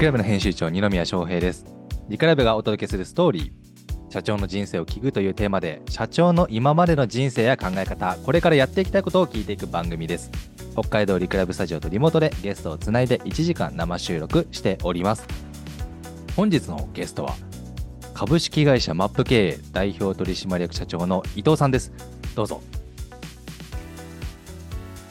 [0.00, 1.66] クラブの編集長二宮翔平です。
[2.08, 10.30] リクラブがお届けするストーリー社長の人生を聞くというテーマで社長の今までの人生や考え方これからやっていきたいことを聞いていく番組です。
[10.72, 15.26] 北海道リクラブスタジオとリモートでゲストをつないで1時間生収録しております。
[16.34, 17.34] 本日のゲストは
[18.14, 21.92] 株式会社マップ経営代表取締役社長の伊藤さんです。
[22.34, 22.62] どうぞ。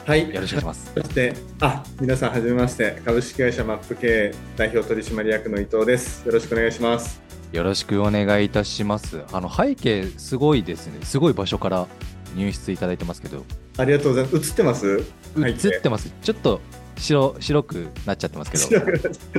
[0.06, 0.92] はい、よろしくお願いします。
[0.94, 6.26] そして、あ、皆さんはじめまして、株式会社マップ経営代表取締役の伊藤です。
[6.26, 7.20] よろしくお願いします。
[7.52, 9.22] よろしくお願いいたします。
[9.32, 11.04] あの背景すごいですね。
[11.04, 11.86] すごい場所から
[12.34, 13.44] 入室いただいてますけど。
[13.76, 14.36] ありがとうございます。
[14.36, 15.04] 映ってます？
[15.36, 16.12] 映ってます。
[16.22, 16.60] ちょっと
[16.96, 18.84] 白白くなっちゃってますけど。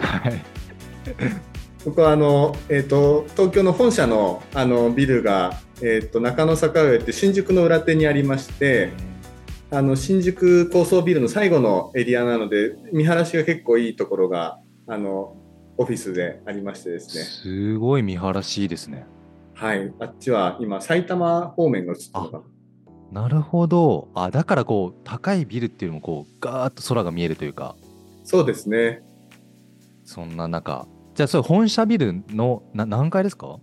[0.01, 0.41] はい。
[1.83, 8.91] 僕はあの、えっ、と、東京の本社のあのビルが、えっ、と、中野坂上って新宿の裏手にありまして、
[9.73, 15.37] あの、新宿高層ビルの最後のエリアなので、見晴らしが結構いいところが、あの、
[15.77, 17.23] オフィスでありましてですね。
[17.23, 19.05] すごい見晴らしいいですね
[19.53, 19.93] はい。
[19.99, 22.43] あっちは今、埼玉方面が映ってる
[23.11, 23.23] な。
[23.23, 27.75] なるほどあだからこう高いビルっていうのもこうガーッと空が見えるというか
[28.23, 29.03] そうですね。
[30.05, 33.47] そんな中じゃあそれ本社ビルのな何階ですか？
[33.47, 33.61] こ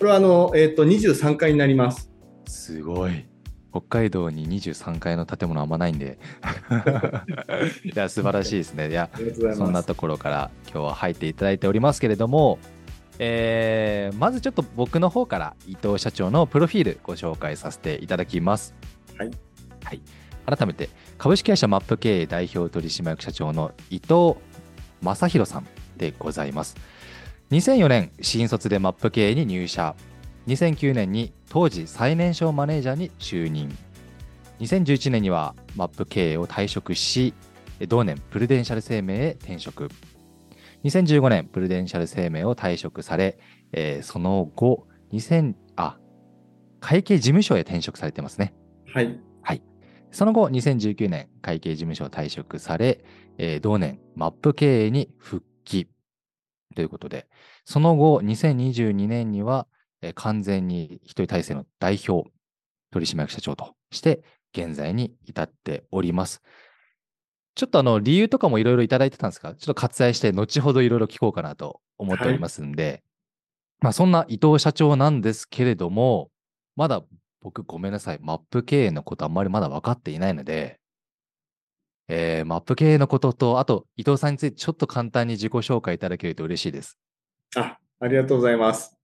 [0.00, 2.10] れはあの、えっ、と、23階になります。
[2.46, 3.24] すごい
[3.72, 6.18] 北海道に23階の建物あんまないんで
[7.84, 9.10] いや素晴らしいですねいや。
[9.56, 12.58] そんなところから今日は入っていただいておりますけれども、
[13.18, 18.74] えーまずちょっと僕の方から伊藤社長のプロフィールご紹介させていただきます。
[19.16, 19.30] はい。
[19.84, 20.00] はい、
[20.46, 24.34] 改めて株式会社マップ経営代表取締役社長の伊藤
[25.00, 26.76] 正弘さんでございます。
[27.50, 29.94] 2004年新卒でマップ経営に入社。
[30.46, 33.74] 2009年に当時最年少マネージャーに就任。
[34.60, 37.34] 2011年にはマップ経営を退職し、
[37.88, 39.88] 同年プルデンシャル生命へ転職。
[40.84, 43.38] 2015年プルデンシャル生命を退職され、
[43.72, 45.98] えーその後、2000あ
[46.80, 48.54] 会計事務所へ転職されてますね。
[49.42, 49.62] はい。
[50.12, 53.04] その後、2019年、会計事務所を退職され、
[53.38, 55.88] えー同年、マップ経営に復帰
[56.74, 57.26] ということで、
[57.64, 59.66] その後、2022年には、
[60.02, 62.30] えー完全に一人体制の代表、
[62.90, 66.42] 取締役社長として、現在に至っております。
[67.54, 73.02] ちょっとあの、理由とかもいろいろいただいてたんですが、ちょっと割愛して、後ほどいろいろ聞こうかなと思っておりますんで、
[73.80, 76.30] まあ、そんな伊藤社長なんですけれども、
[76.76, 77.02] まだ
[77.40, 78.18] 僕ごめんなさい。
[78.20, 80.80] マップ経営のことあんまりまだ分かっていないので、
[82.08, 86.98] えーマップ経営のことと、あと伊藤さんについてちょっと簡単に自己紹介いただけると嬉しいです。
[87.56, 89.01] あ、ありがとうございます。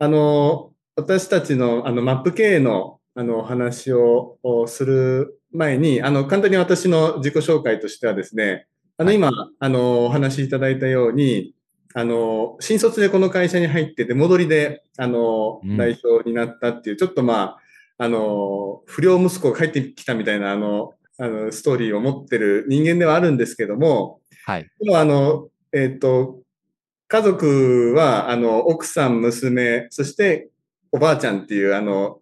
[0.00, 8.66] あの、私たちのあのマップ経営のあのお話ををする前に、あの簡単に私の自己紹介としてはですね、
[8.96, 11.54] あのはい今、あのお話しいただいたように、
[11.92, 17.58] あの新卒でこの会社に入って出戻りであのうん代表になったっていう、ちょっとま
[17.98, 24.66] ああの不良息子が帰ってきたみたいなあのあのストーリーを持ってる人間ではあるんですけども、はい。
[24.80, 26.40] でもあの、えっ、と、
[27.10, 30.48] 家族は、あの、奥さん、娘、そして
[30.92, 32.20] おばあちゃんっていう、あの、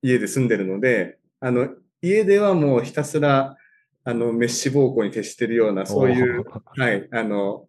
[0.00, 1.68] 家で住んでるので、あの、
[2.00, 3.58] 家ではもうひたすら、
[4.04, 7.68] あの、滅死暴行に徹してるような、そういう、はい、あの、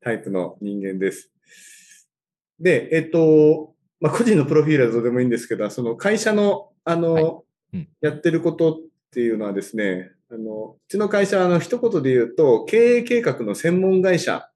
[0.00, 1.30] タイプの人間です。
[2.58, 7.34] で、えっ、と、まあ、個人のプロフィールはどうでもいいんですけど、その会社の、あの、はい。
[7.74, 7.88] うん。
[8.00, 8.76] やってることっ
[9.10, 14.52] ていうのはですね、あの、うちの会社は、あの、一言で言うと、経営計画の専門会社っ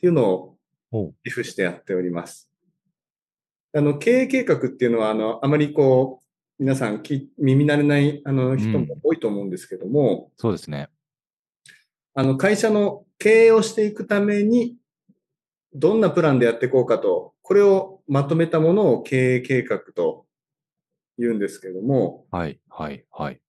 [0.00, 0.57] ていうのを
[0.90, 2.50] 寄付してやっております。
[3.74, 10.88] あの、経営計画っていうのは、あの、あまりこう、皆さんき耳慣れない、あの、人も多いと思うんですけども、そうですね。
[12.14, 14.76] あの、会社の経営をしていくために、
[15.74, 20.26] どんなプランでやっていこうかと、これをまとめたものを経営計画と
[21.18, 23.40] 言うんですけども、はい、はい、はい。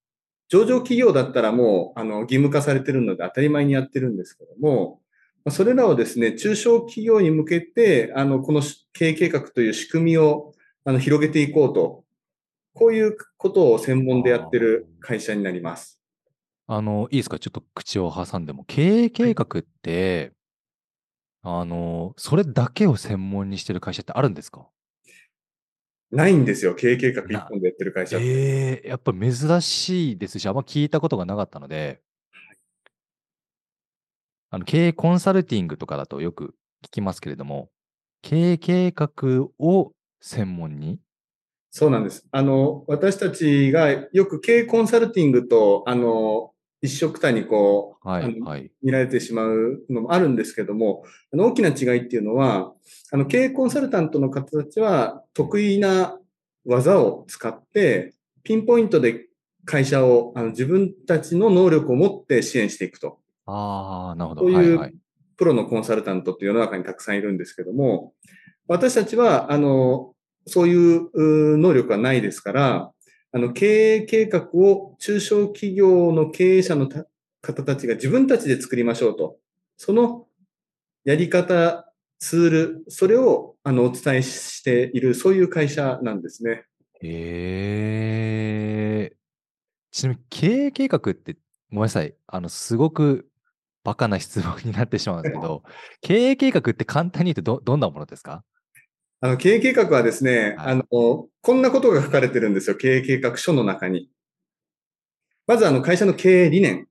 [0.50, 5.09] 上場企業だったらもう、あの、義務化されてるので当たり前にやってるんですけども、まあ
[5.50, 8.62] それらをですね、中小企業に向けて、あの、この
[8.94, 10.54] 経営計画という仕組みを、
[10.84, 12.04] あの、広げていこうと、
[12.74, 16.02] こういうことを専門でやってる会社になります。
[16.68, 17.40] あの、いいですか？
[17.40, 18.64] ちょっと口を挟んでも。
[18.66, 20.34] 経営計画って、
[21.42, 24.68] あの、それだけを専門にしてる会社ってあるんですか？
[26.12, 28.26] ないんですよ、経営計画一本でやってる会社って。
[28.26, 32.02] ええやっぱ珍しいですし、あんま聞いたことがなかったので、
[34.52, 37.70] あの経営コンサルティングとかだとよく聞きますけれども、
[38.22, 39.92] 経営計画を
[40.22, 41.00] 専門に？
[41.72, 42.26] そうなんです。
[42.32, 46.52] あの、私たちがよく経営コンサルティングと、あの、
[46.82, 48.72] 一緒くたにこう、はい、はい。
[48.82, 52.74] 見られてしまうのもあるんですけども、あの大きな違いっていうのは、
[53.12, 56.18] あの経営コンサルタントの方たちは得意な
[56.66, 59.28] 技を使って、ピンポイントで
[59.66, 63.20] 会社をあの自分たちの能力を持って支援していくと。
[63.50, 64.42] ああ、なるほど。
[64.42, 64.94] そういう。
[65.38, 68.14] プロのコンサルタントって世の中にたくさんいるんですけども、
[68.68, 70.14] 私たちは、あの、
[70.46, 72.92] そういうう能力はないですから、
[73.32, 77.06] あの、経営計画を中小企業の経営者のた
[77.42, 79.38] 方たちが自分たちで作りましょうと。
[79.78, 80.28] その
[81.06, 86.66] やり方、ツール、それを、あの、お伝えしている、そういう会社なんですね。
[87.02, 89.16] ええ
[89.92, 91.38] ちなみに経営計画って、
[91.72, 92.14] ごめんなさい。
[92.28, 93.29] あの、すごく
[93.90, 95.64] バカな質問になってしまうんですけど、
[96.02, 98.44] 経営計画って簡単に言うとど、どんなものですか？
[99.20, 100.84] あの、経営計画はですね、はいあの、
[101.42, 102.76] こんなことが書かれてるんですよ。
[102.76, 104.12] 経営計画書の中に。
[105.48, 106.88] まず、あの、会社の経営理念。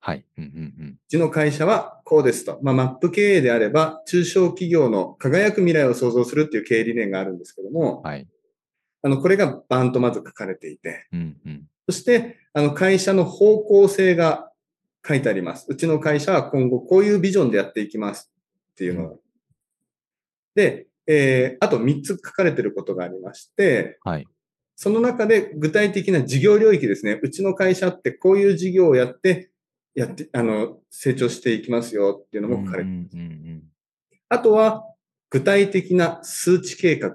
[0.00, 0.24] はい。
[0.38, 0.88] うんうんうん。
[0.92, 2.58] うちの会社はこうですと。
[2.62, 8.26] まあ、マップ経営であれば、中小企業の輝く未来を創造するっていう経営理念があるんですけども、はい。
[9.02, 11.66] あの、これがバーンとまず書かれていて、うんうん。
[11.90, 14.47] そして、あの、会社の方向性が
[15.06, 15.66] 書いてあります。
[15.68, 18.30] うちの会社は今後こういうビジョンでやっていきます
[18.72, 19.16] っていうのが。
[20.54, 24.26] で、えー、あと3つ書かれていることがありまして、はい。
[24.76, 27.18] その中で具体的な事業領域ですね。
[27.22, 29.50] うちの会社ってこういう事業をやって、
[29.94, 33.62] やって、あの、成長していきますよっていうのも書かれていますうんうんうん
[34.30, 34.84] あとは、
[35.30, 37.14] 具体的な数値計画。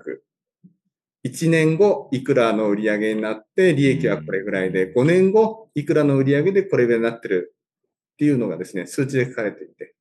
[1.24, 7.56] 1年後、いくらの売り上げになって、利益はこれぐらいで、5年後、いくらの売り上げでこれぐらいになってる
[8.14, 9.96] っていうのがですね、数値で書かれていて。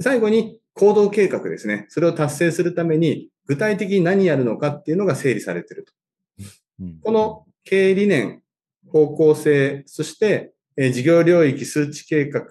[0.00, 1.86] 最後に、行動計画ですね。
[1.90, 5.92] それを達成するために、具体的に何やるのかっていうのが整理されていると。
[6.80, 8.42] うんこの経営理念、
[8.88, 12.44] 方向性、そして、えー事業領域、数値計画、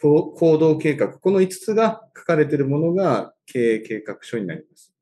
[0.00, 4.92] 行動計画、この5つが書かれているものが経営計画書になります。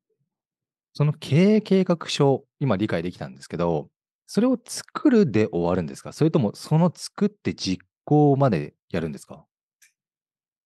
[0.95, 3.91] その経営計画書、今理解できたんですけど、
[4.27, 6.13] それを作るで終わるんですか？
[6.13, 9.45] それとも、その作って実行までやるんですか？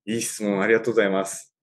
[0.06, 1.54] いい質問、ありがとうございます。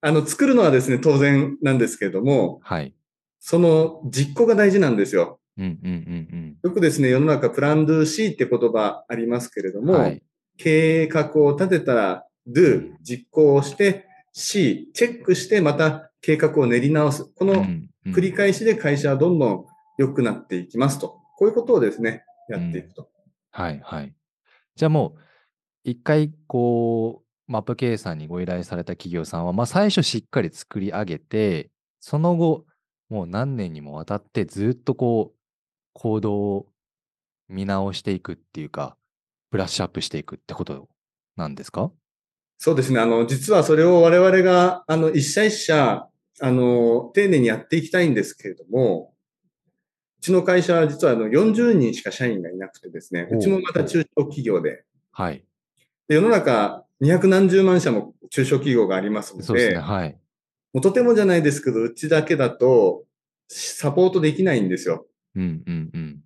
[0.00, 2.94] あの、作るのはですね、当然なんですけれども、はい。
[3.38, 5.40] その実行が大事なんですよ。
[5.58, 5.96] うんうんう
[6.36, 9.86] んよくですね、世の中、プランドゥ C って言葉ありますけれどうん。
[9.86, 10.22] も、はい。
[10.56, 17.24] 計画を立てたら do、実行をして、C、チェックしてまた計画を練り直す。
[17.24, 19.64] このうんうん繰り返しで会社はどんどん
[19.96, 21.20] 良くなっていきますと。
[21.36, 23.08] こういうことをですね、やっていくと。
[23.52, 24.12] はいはい。
[24.74, 25.20] じゃあもう、
[25.84, 31.70] 一回、こう、マップ経営さんにご依頼された企業さんは、まあ最初しっかり作り上げて、
[32.00, 32.64] その後、
[33.08, 35.38] もう何年にもわたってずっとこう、
[35.94, 36.66] 行動を
[37.48, 38.96] 見直していくっていうか、
[39.50, 40.88] ブラッシュアップしていくってこと
[41.36, 41.90] なんですか？
[42.58, 43.00] そうですね。
[43.00, 46.08] あの、実はそれを我々が、あの、一社一社、
[46.40, 49.12] あの、丁寧にやっていきたいんですけれども、
[50.18, 55.44] うちの会社は実はあの40人しか社員がいなくてですね、うちもまた中小企業で、はい。
[56.12, 59.78] で世の中200何十万社も中小企業がありますので、そうですね。
[59.78, 60.18] はい。
[60.74, 63.04] もうとてもじゃないですけど、うちだけだと
[63.48, 65.06] サポートできないんですよ。
[65.34, 66.20] うんうんうん。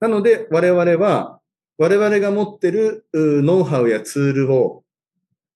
[0.00, 1.40] なので、我々は、
[1.78, 4.82] 我々が持ってるうノウハウやツールを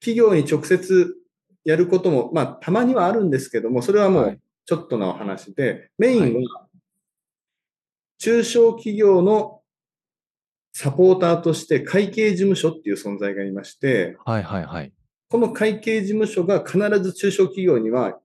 [0.00, 1.14] 企業に直接
[1.64, 6.66] やることも、まあ、たまにはあるんですけども、それはもはいうちょっとのお話で、メインはは
[8.19, 9.60] 中小企業の
[10.72, 14.92] サポーターとして会計事務所っていう存在がいまして、はいはいはい。
[15.28, 18.18] この会計事務所が必ず中小企業には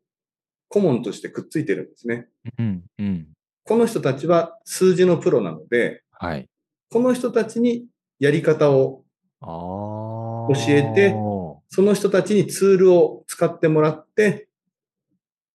[0.69, 2.27] 顧問としてくっついてるんですね。
[2.57, 3.27] うんうん。
[3.63, 6.47] この人たちは数字のプロなので、はい。
[6.91, 7.85] この人たちに
[8.19, 9.03] やり方を。
[9.41, 14.47] 教えてはその人たちにツールを使ってもらって、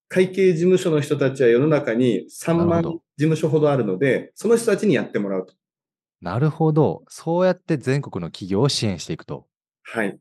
[0.08, 5.54] 会計事務所の人たちは世の中に3万事務所ほどあるので、その人たちにやってもらうと。
[6.20, 7.04] なるほど。
[7.08, 9.46] そうやって全国の企業を支援していくと。
[9.82, 10.18] はい。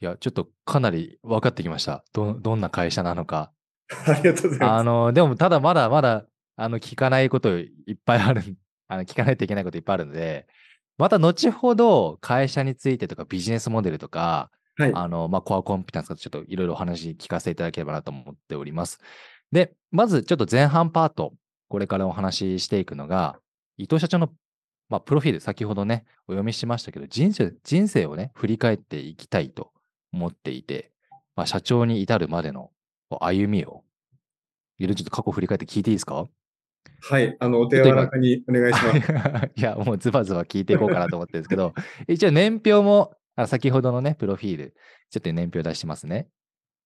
[0.00, 2.04] いや、ちょっとかなり分かってきました。
[2.12, 3.52] ど、どんな会社なのか。
[4.06, 4.72] ありがとうございます。
[4.72, 6.26] あの、でも、ただまだまだ、
[6.56, 8.42] あの、聞かないこといっぱいある、
[8.88, 10.46] あの、聞かないといけないこといっぱいあるので、
[10.96, 14.92] また後ほど会社についてとかビジネスモデルとか、はい。
[14.94, 19.00] あの、まあ、コアコンピタンスとかちょっといろいろお話聞かせていただければなと思っております。
[19.52, 21.34] で、まずちょっと前半パート、
[21.68, 23.38] これからお話ししていくのが、
[23.76, 24.30] 伊藤社長の、
[24.88, 29.72] まあ、プロフィール、先ほどね、お読みしましたけど、人生、人生をね、振り返っていきたいと
[30.12, 30.92] 思っていて、
[31.36, 32.70] まあ、社長に至るまでの
[33.20, 33.82] 歩みを、
[34.78, 36.26] いろいろちょっと過去振り返って聞いていいですか？
[37.00, 39.50] はい、あの、お手柔らかにお願いします。
[39.56, 41.74] いや、もうズバズバ聞いていこうかなと思ってるんですけど、
[42.08, 44.74] 一応年表も、あ先ほどのね、プロフィール、
[45.10, 46.28] ちょっと年表出してますね。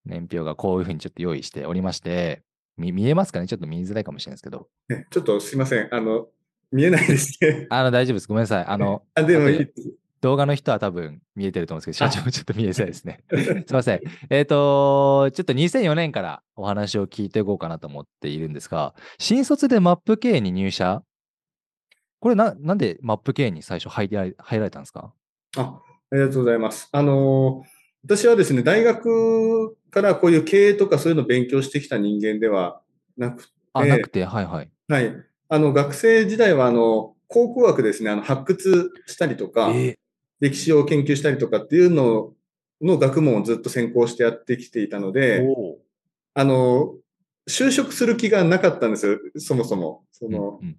[0.06, 2.42] 年表がこういうふうにちょっと用意しておりまして、
[2.76, 3.46] 見見えますかね？
[3.48, 4.68] ちょっと見づらいかもしれないですけど。
[4.88, 5.88] ねちょっとすいません。
[5.92, 6.28] あの、
[6.70, 7.66] 見えないですね。
[7.70, 8.28] あの、大丈夫です。
[8.28, 8.64] ごめんなさい。
[8.66, 9.48] あの、 あ、でも。
[10.20, 13.20] 動画の人は多分見えてると思うんですけど、 社長もちょっと見えづらいですね。
[13.30, 14.00] すいません。
[14.30, 21.02] えっ、と、ちょっと2004年からお話を聞いていこうかなと思っているんですが、新卒でマップ系に入社？
[22.20, 25.12] これな、なんでマップ系に最初入られ入られたんですか？
[25.56, 26.88] あ、ありがとうございます。
[26.90, 27.62] あの、
[28.02, 32.80] 私はですね、大学からこういう経営とかそういうのを勉強してきた人間では
[33.16, 34.70] なくあ、ええなくて、はいはい。
[34.88, 35.27] はい。
[35.48, 39.98] あの、学生時代は、あの、考古学ですね、あの、発掘したりとか、え
[40.40, 42.32] 歴史を研究したりとかっていうの
[42.80, 45.46] の学問をずっと専攻してやってきていたのーで、
[46.34, 46.94] あの、
[47.48, 50.04] 就職する気がなかったんですよ、そもそも。
[50.12, 50.76] その、うんうん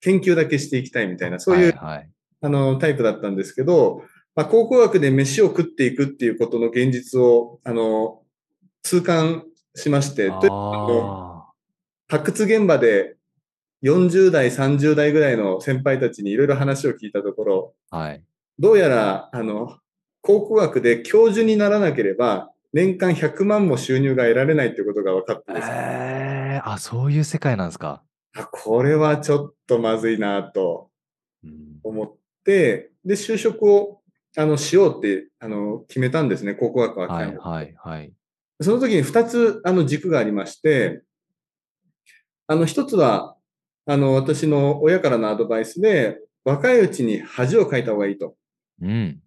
[0.00, 2.10] 研究だけしていきたいみたいな、そういう、はいはい。
[2.42, 4.02] あの、タイプだったんですけど、
[4.34, 8.22] まあ、考古学で飯を食っていくっていうことの現実を、あの、
[8.82, 11.46] 痛感しまして、というあ
[12.08, 13.15] 発掘現場で
[13.82, 18.22] 40代、30代ぐらいの先輩たちにいろいろ話を聞いたところ、あ、はい。
[18.58, 19.78] どうやら、あの、
[20.22, 25.68] 考古学で教授にならなければ、年間100万も収入が得られないということが分かったんです。
[25.70, 28.02] えー、あ、そういう世界なんですか？
[28.36, 30.90] あこれはちょっとまずいなと
[31.44, 32.14] うん思っ
[32.44, 34.00] て、で、就職を、
[34.36, 37.06] あの、しようって、あの、決めたんですね、考古学は。
[37.08, 38.12] はいはいはい。
[38.60, 41.02] その時に2つ、あの、軸がありまして、
[42.46, 43.35] あの、一つは、
[43.86, 48.34] あの、私の親からのアドバイスで、若いうちに恥をかいた方がいいと。
[48.82, 49.20] うん。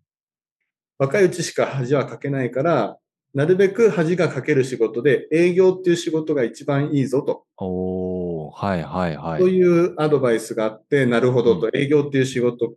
[0.97, 2.97] 若いうちしか恥はかけないから、
[3.33, 7.45] なるべく恥がかける仕事で、営業っていう仕事が一番いいぞと。
[7.57, 9.39] おー、はいはいはい。
[9.39, 12.73] そういうアドバイスがあって、なるほどうと、営業っていう仕事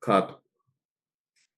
[0.00, 0.40] か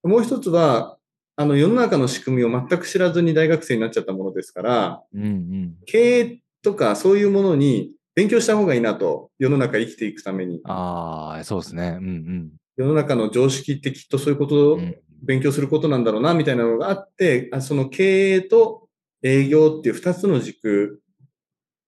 [0.02, 0.08] と。
[0.08, 0.98] もう一つは、
[1.36, 5.76] あの、世の中の仕組みを全く知らずに大学生になっちゃったものですから、うんうん。
[5.86, 10.60] 経営とかそういうものに勉強した方がいいなと、世の中生きていくために。
[10.64, 11.98] ああ、そうですね。
[12.00, 14.80] うん世の中の常識ってきっとそういうことをうん。
[14.80, 18.88] うん勉強することなんだろうな、みたいなのがあって、あその経営と
[19.22, 21.00] 営業っていう二つの軸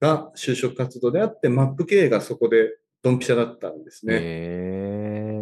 [0.01, 4.15] が就職活動であって、マップ経営がそこでドンピシャだったんですね。
[4.15, 4.19] へ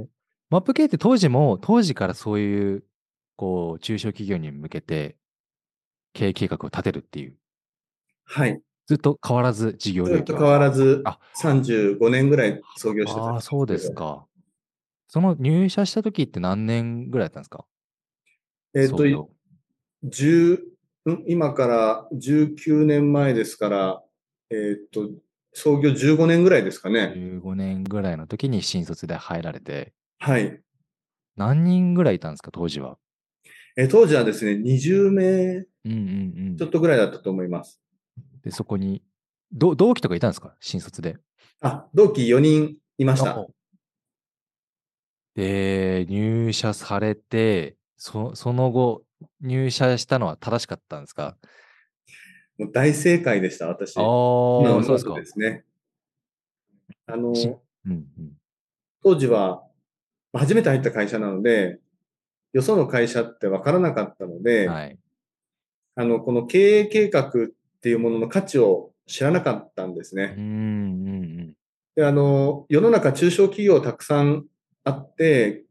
[0.03, 0.07] え。
[0.51, 2.85] マップ系って当時も、当時からそういう、
[3.37, 5.17] こう、中小企業に向けて、
[6.13, 7.37] 経営計画を立てるっていう、
[8.25, 8.61] はい。
[8.87, 10.05] ずっと変わらず事業。
[10.05, 13.93] ずっと変わらずあ、35年ぐらい創業してたんああ、そうです。
[13.93, 14.27] か。
[15.09, 17.65] その入社した時って何年ぐらいだったんですか？
[18.75, 19.31] えっ、と創、業
[20.05, 20.59] 10
[21.11, 24.03] ん今から19年前ですから、
[24.51, 25.11] えっ、と、
[25.53, 27.15] 創業15年ぐらいですかね。
[27.17, 30.61] 15年ぐらいの時に新卒で入られて、はい。
[31.37, 32.99] 何人ぐらいいたんですか、当時は？
[33.77, 37.81] えー当時はですね、20名うんうんうんちょっとぐらいだったと思います。
[38.45, 39.03] で、そこに、
[39.53, 40.55] ど同期とかいたんですか？
[40.61, 41.17] 新卒で。
[41.61, 43.39] あ、同期4人いました。
[43.39, 43.51] お
[45.35, 49.03] で、入社されて、そその後、
[49.41, 51.37] 入社したのは正しかったんですか？
[52.59, 53.97] もう大正解でした、私。
[53.99, 54.05] ああ、
[54.85, 55.21] そうですか。
[55.25, 55.65] すね。
[57.07, 58.33] あの、しうんうん。
[59.03, 59.65] 当時は、
[60.33, 61.81] 初めて入った会社なので、
[62.53, 64.99] よその会社って分からなかったので、はい。
[65.97, 67.33] あの、この経営計画っ
[67.85, 70.35] ていうものの価値を知らなかったんですね。
[70.39, 70.47] うんう
[71.11, 71.55] ん
[71.97, 74.47] で、あの、世の中中小企業たくさん
[74.85, 75.65] あって、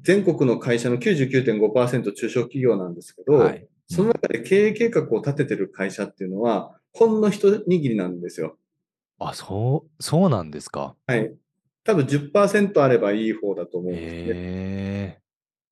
[0.00, 3.40] 全国の会社の99.5%中小企業なんですけど、うん。
[3.40, 3.66] はい。
[3.88, 8.56] その中で経営計画を立ててる会社っていうのは、ほんの一握りなんですよ。
[9.18, 10.94] あ、そう、そうなんですか。
[11.06, 11.34] はい。
[11.82, 15.20] 多分10%あればいい方だと思うんですね。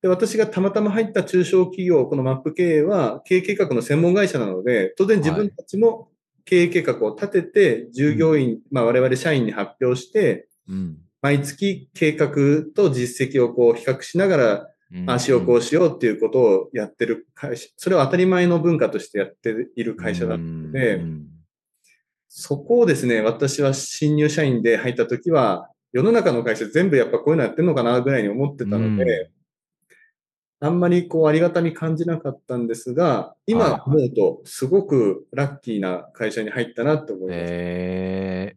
[0.03, 6.11] で、私がたまたま入った中小企業、このマップ経営は経営計画の専門会社なので、当然自分たちも
[6.45, 10.99] 経営計画を立てて、従業員、まあ我々社員に発表して、うん。
[11.23, 12.29] 毎月計画
[12.75, 15.11] と実績をこう比較しながら、うん。
[15.11, 21.27] 足をこうしようっていうことをやってる会社、それを当たり前の文化としてやっている会社だったので、うん。
[22.29, 29.31] そこをですね、私は新入社員で入った時は、世の中の会社全部やっぱこういうのやってるのかなぐらいに思ってたので、
[30.59, 37.39] あんまりこうありがたみ感じなかったんですが、今思うとすごくラッキーな会社に入ったなと思います。
[37.39, 38.57] え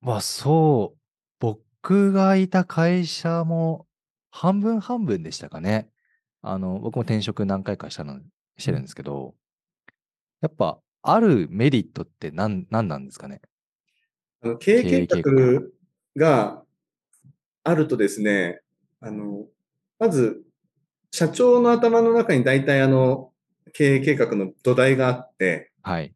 [0.00, 0.98] まあそう、
[1.40, 3.86] 僕がいた会社も
[4.30, 5.88] 半分半分でしたかね。
[6.42, 8.20] あの、僕も転職何回かしたの、
[8.56, 9.34] してるんですけど、
[10.40, 13.40] やっぱあるメリットって何、何なんですかね？
[14.42, 15.62] あの経営計経営計画
[16.16, 16.62] が
[17.64, 18.60] あるとですね、
[19.00, 19.46] あの、
[19.98, 20.44] まず、
[21.10, 23.32] 社長の頭の中に大体あの、
[23.72, 26.14] 経営計画の土台があって、はい。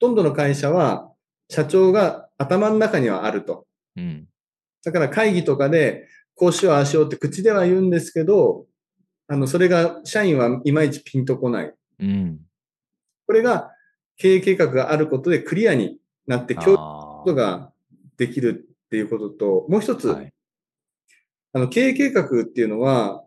[0.00, 1.10] ほとんどの会社は、
[1.48, 3.66] 社長が頭の中にはあると。
[3.96, 4.26] うん。
[4.84, 8.66] だから会議とかで、こうしよう、ああしようって口では言うんですけど、
[9.28, 11.74] あの、それが社員はいまいちピンとこない。
[12.00, 12.40] うん。
[13.26, 13.70] これが
[14.16, 17.72] 経営計画があることでクリアになって共有するあことが
[18.16, 20.32] できるっていうことと、もう一つ、ーはい。
[21.52, 23.24] あの、経営計画っていうのは、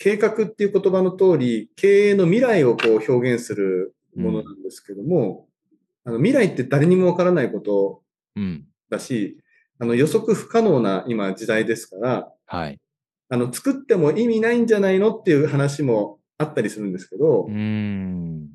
[0.00, 5.46] 計画っていう言葉の通り、経営の未来をこう表現するものなんですけども、
[6.04, 8.00] あの未来って誰にもわからないこと
[8.34, 8.64] うん。
[8.88, 9.38] だし、
[9.78, 12.80] あの予測不可能な今時代ですから、はい。
[13.28, 18.48] あの作っても意味ないんじゃないのっていう話もあったりするんですけど、うーん。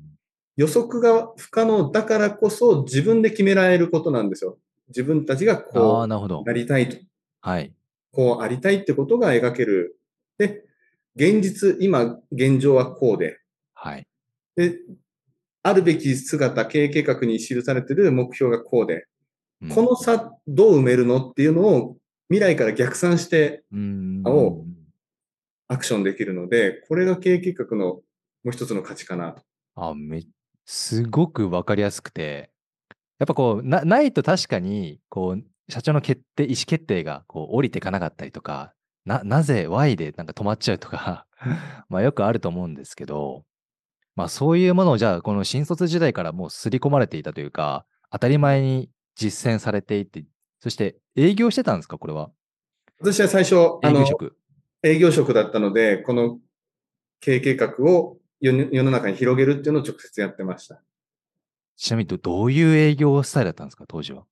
[0.56, 4.58] 予測が不可能だからこそ自分で決められることなんですよ。
[4.88, 6.08] 自分たちがこう。
[6.08, 6.96] なりたいと。
[7.40, 7.72] はい。
[8.10, 9.96] こうありたいってことが描ける。
[10.38, 10.66] で、
[11.16, 13.40] 現実、今、現状はこうで。
[13.74, 14.06] はい。
[14.54, 14.78] で、
[15.62, 19.06] あるべき姿、経営計画に記されている目標がこうで、
[19.62, 21.96] うんこの差どう埋めるのっていうのを
[22.28, 24.22] 未来から逆算してうーん。
[24.26, 24.66] を
[25.66, 28.02] アクションできるので、これが経営計画のも
[28.44, 29.42] う一つの価値かなと。
[29.74, 30.24] あ、め、
[30.66, 32.50] すごくわかりやすくて、
[33.18, 38.74] やっぱこう、な、ないと確かに、こう、社長の決定、意思決定が、こう、降りていかなかったりとか、
[39.06, 41.26] な、なぜ Y でなんか止まっちゃうとか、
[41.88, 43.44] まあよくあると思うんですけど、
[44.16, 50.24] まあそういうものをじゃあ、この新卒時代からもう刷り込まれていたというか、当たり前に実践されていて、
[50.60, 52.30] そして営業してたんですか、これは？
[52.98, 54.00] 私は最初、あの
[54.82, 55.34] 営業、職。
[55.34, 56.38] だったので、この
[57.20, 60.82] 経営計画を世の中に広げるっていうのを直接やってました。
[61.76, 64.24] ちなみにど、どういう営業スタイルだったんですか、当時は？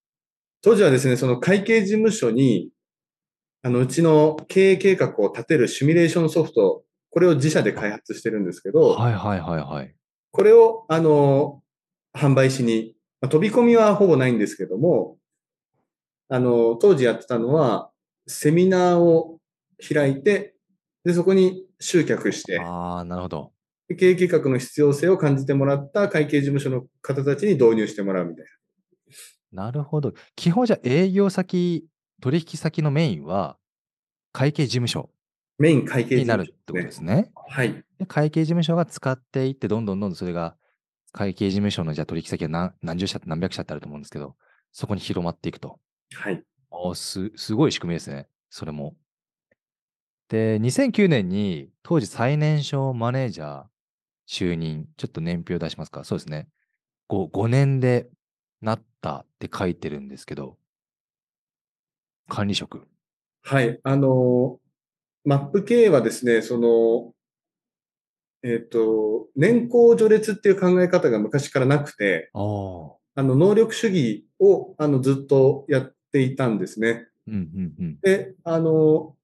[0.62, 2.70] 当時はですね、その会計事務所に、
[3.66, 9.94] あの、うちの経営計画を立てるシミュレーションソフト、これを自社で開発してるんですけど、はいはいはいはい。
[10.32, 11.62] これを、あの、
[12.14, 15.16] 販売しに、まあ飛び込みはほぼないんですけども、
[16.28, 17.90] あの、当時やってたのは、
[18.26, 19.38] セミナーを
[19.80, 20.54] 開いて、
[21.02, 23.52] で、そこに集客して、ああ、なるほど。
[23.88, 28.46] で経営計画の必要性を感じてもらった会計事務所の方たちに導入してもらうみたい
[29.52, 30.12] なるほど。
[30.34, 31.86] 基本じゃあ営業先、
[32.20, 33.56] 取引先のメインは
[34.32, 35.06] 会計事務所な。
[35.58, 37.30] メイン会計に事務所なるってことですね。
[37.34, 37.84] はい。
[37.98, 40.56] で会計事務所が使っていって、どんどんどんどんそれが
[41.12, 44.36] 会計事務所のじゃあ取引先が何何十社って何百社ってあると思うんですけど、
[44.72, 45.78] そこに広まっていくと。
[46.12, 46.42] はい。
[46.70, 48.28] あーす、すごい仕組みですね。
[48.50, 48.96] それも。
[50.28, 53.64] で、2009年に当時最年少マネージャー
[54.28, 56.02] 就任、ちょっと年表出しますか。
[56.02, 56.48] そうですね。
[57.08, 58.08] 5, 5年で
[58.60, 60.56] なったって書いてるんですけど、
[62.28, 62.86] 管理職。
[63.42, 63.78] はい。
[63.82, 64.58] あの、
[65.24, 67.12] マップ経営はですね、その、
[68.42, 72.96] えっ、と、年功序列っていう考え方が昔からなくて、ああ。
[73.16, 77.06] あの、能力主義を、あの、ずっとやっていたんですね。
[77.26, 77.98] うんうんうん。
[78.02, 79.14] で、あの、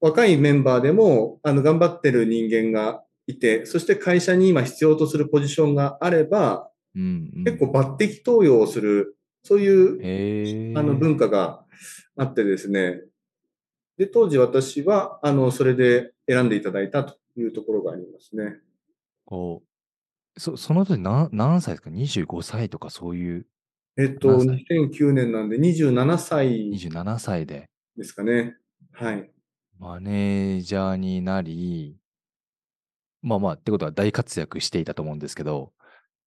[0.00, 9.17] 若いメンバーでも、あの、頑張ってる人間がいて、そして会社に今必要とするポジションがあれば、うんうん、結構抜擢登用をする、
[9.48, 11.64] そういうあの文化が
[12.16, 13.00] あってですね。
[13.96, 18.60] で、当時私は、あの、それで選んでいただいたというところがありますね。
[19.24, 19.62] こ
[20.36, 23.46] う、そその時何何歳ですか ?25 歳とかそういう
[23.96, 28.56] えっと、何2009年なんで27歳27歳でですかね。
[28.92, 29.30] はい。
[29.78, 31.96] マネージャーになり、
[33.22, 35.72] まあまあ、ってことは大活躍していたと思うんですけど、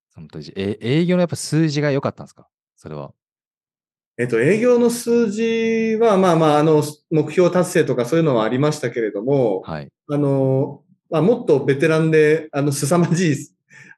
[0.10, 2.48] その当時、え営業のやっぱ数字が良かったんですか？
[2.82, 3.14] それは。
[4.18, 9.90] えっと、営業の数字は、まあまあ、あの、目標達成とかそういうのはありましたけれども、はい。
[10.10, 13.36] あの、まあ、もっとベテランで、あの、凄まじい、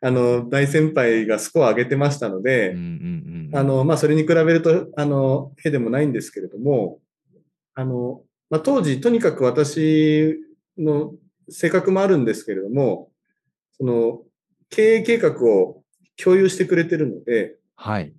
[0.02, 3.58] あの、大先輩がスコア上げてましたので、うんうんうんうん。
[3.58, 7.00] あの、まあ、それに比べると、あの、へでもないんですけれども、
[7.76, 10.36] あの、まあ、当時、とにかく私
[10.78, 11.14] の
[11.48, 13.10] 性格もあるんですけれども、
[13.78, 14.20] その、
[14.70, 15.84] 経営計画を
[16.22, 18.14] 共有してくれてるので、はい。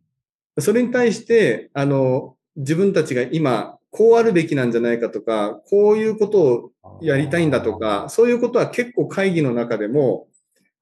[0.58, 10.26] それに対して、あの、自分たちが今、こうあるべきなんじゃないかとか、こういうことをやりたいんだとか、そういうことは結構会議の中でも、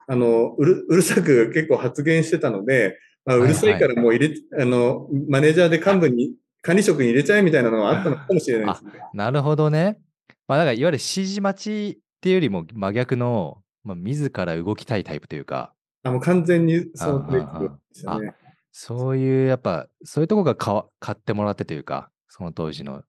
[0.07, 6.33] あの、うるうるさく結構発言してたので、まあ、うるさいからもう入れ、あの、マネージャーで幹部に、
[6.63, 8.93] 管理職に入れちゃえみたいなのはあったのかもしれないですね。
[9.15, 9.99] なるほどね。
[10.47, 15.73] まあ、だからいわゆる指示待ちっていうよりも真逆の、まあ、自ら動きたいタイプというか、
[16.05, 18.35] あ、もう完全にそのタイプでしたあね。
[18.73, 23.05] そういう、やっぱ、そういうとこがかわ買ってもらってというか、その当時の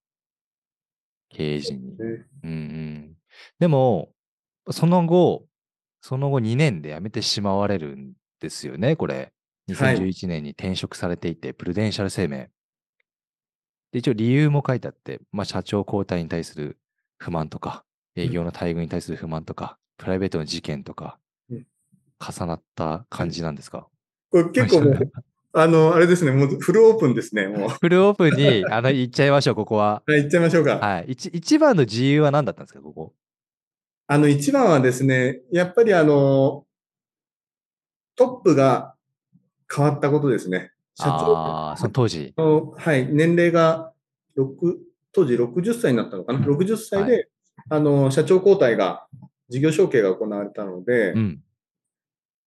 [1.30, 1.98] 経営陣に。
[1.98, 1.98] ね
[2.44, 3.18] うんうん。
[3.60, 4.12] でも、
[4.70, 5.46] その後、
[6.02, 9.16] その後2年で辞めてしまわれるんですよね、これ。
[9.16, 9.34] はい
[9.70, 12.50] 2011年に転職されていて、プルデンシャル生命。
[13.92, 16.78] で、一応理由も書いてあって、まあ、社長交代に対する
[17.18, 21.18] 不満とか、営業の待遇に対する不満とか、プライベートの事件とか
[21.50, 21.66] うん、
[22.20, 23.88] 重なった感じなんですか、
[24.32, 25.12] これ結構もう、
[25.56, 27.70] あの、あれですね、もうフルオープンですね、もう。
[27.80, 30.02] フルオープンに、あの、行っちゃいましょう、ここは。
[30.08, 30.80] はい、行っちゃいましょうか。
[30.80, 31.06] はい。
[31.10, 33.14] 一一番の自由は何だったんですか、ここ？
[34.08, 36.66] あの、一番はですね、やっぱりあの、
[38.16, 38.96] トップが
[39.74, 40.72] 変わったことですね。
[40.96, 42.34] 社長ああー、その当時。
[42.36, 43.94] の、はい、年齢が、
[44.36, 44.78] 6
[45.12, 47.30] 当時60歳になったのかな ?60 歳で、
[47.70, 49.08] あの、社長交代が、
[49.50, 51.43] 事業承継が行われたので、うん。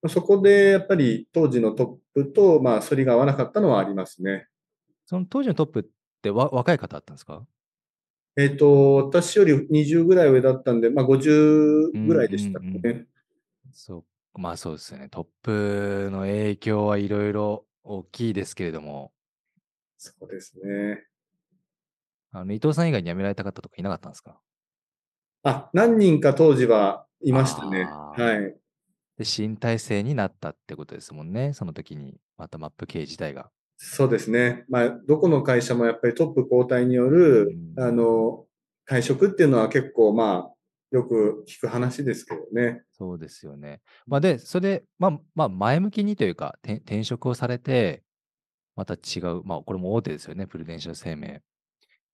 [0.09, 4.46] そこでやっぱり当時のトップと、まあ、反りが合わなかったのはありますね。
[5.04, 5.85] その当時のトップっ
[6.22, 7.46] てわ若い方だったんですか？
[8.37, 12.68] えっ、と、私より20ぐらい上だったんで、まあ、50ぐらいでしたね。
[12.68, 13.06] うんうん
[13.72, 14.04] そ
[14.35, 14.40] う。
[14.40, 15.09] まあそうですよね。
[15.09, 19.12] トップの影響はいろいろ大きいですけれども、
[19.96, 21.04] そうですね。
[22.32, 24.38] あの伊藤さん以外に辞められた方とかいなかったんですか？
[25.42, 27.85] あ、何人か当時はいましたね。
[27.85, 28.56] はい。
[29.18, 31.52] で、新体制になったってことですもんね。
[31.55, 33.50] その時に、またマップ系自体が。
[33.79, 34.64] そうですね。
[34.68, 38.44] まあ、どこの会社もやっぱりトップ交代による、うんあの、
[38.88, 40.52] 退職っていうのは結構、まあ、
[40.92, 42.83] よく聞く話ですけどね。
[42.92, 43.81] そうですよね。
[44.07, 48.02] まあで、それで、まあ、まあ、前向きにというか、転転職をされて、
[48.76, 51.42] また違う、まあ、これも大手ですよね、プルデンシャル生命。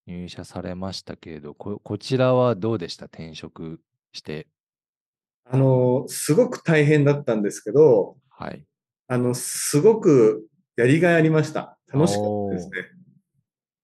[0.06, 3.06] 入社されましたけれど、ここちらはどうでした？
[3.06, 3.80] 転職
[4.12, 4.48] して。
[5.44, 8.64] あの、すごく大変だったんですけど、はい。
[9.08, 11.78] あの、すごくやりがいありました。
[11.92, 12.72] 楽しかったですね。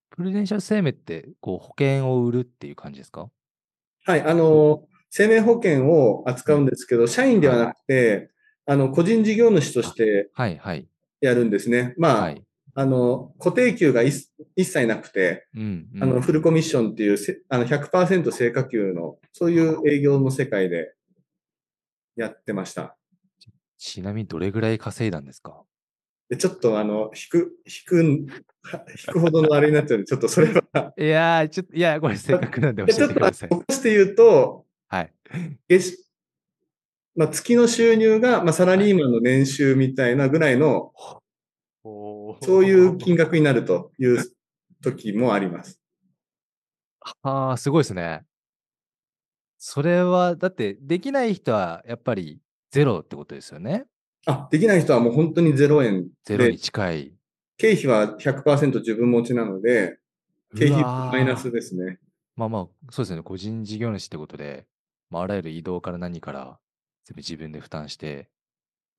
[0.09, 3.29] プルデンシャル生命って、こう、保険を売るっていう感じですか？
[4.05, 8.31] はい、あの、生命保険を扱うんですけど、社員ではなくて、
[8.65, 10.87] あの、個人事業主としてはい、はい。
[11.21, 11.93] やるんですね。
[11.97, 12.43] まあ、はい。
[12.75, 20.93] あの、固定給が一一切なくて、うん、うんあの、フルコミッションっていうせ、あの、100%成果給の、そういう営業の世界で
[22.19, 22.97] やってました。
[23.77, 25.63] ちなみにどれぐらい稼いだんですか？
[26.29, 28.27] で、ちょっとあの、引く、引く引
[29.13, 33.49] くほどのあれになっちゃうんで、ちょっとそれは、 いやー、ちょっと、いや、これ正確なんでちょっと、あ教えてください。
[33.49, 35.13] のぼして言うと、はい。
[35.67, 36.05] 月
[37.15, 40.93] まあ、月の収入が、まあ、サラリーマンの年収みたいなぐらいの、
[41.83, 44.23] そういう金額になるという
[44.81, 45.79] 時もあります。
[47.23, 48.23] ああ、すごいですね。
[49.61, 52.39] それは、だって、できない人はやっぱり
[52.71, 53.85] ゼロってことですよね。
[54.25, 57.13] あ、できない人はもう本当に0円でゼロに、近い。
[57.57, 59.99] 経費は100%自分持ちなので、
[60.55, 61.99] 経費マイナスですね。
[62.37, 63.21] まあまあ、そうですね。
[63.21, 64.65] 個人事業主ってことで、
[65.09, 66.57] まあ、あらゆる移動から何から
[67.03, 68.29] 全部自分で負担して、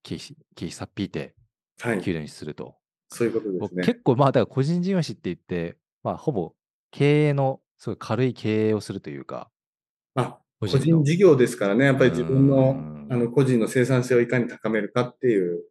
[0.03, 1.35] 経費、経費さっぴいて、
[1.81, 2.03] はい。
[2.03, 2.77] 給料にすると。
[3.09, 3.83] そういうことですね。
[3.83, 6.53] 結構、まあ、だから個人事業主って言って、まあ、ほぼ
[6.91, 9.51] 経営の、すごい軽い経営をするというか、
[10.17, 13.07] あ、個個人事業ですからね、やっぱり自分うのん。
[13.11, 15.65] あの個人の生産性をいかに高めるかっていう。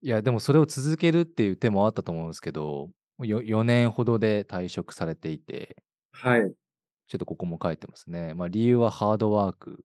[0.00, 0.08] い。
[0.08, 2.90] や、でもそれを続けるっていう手もあったと思うんですけど、
[3.20, 5.76] よ4年ほどで退職されていて、
[6.12, 6.52] はい。
[7.06, 8.32] ちょっとここも書いてますね。
[8.34, 9.84] まあ、理由はハードワーク、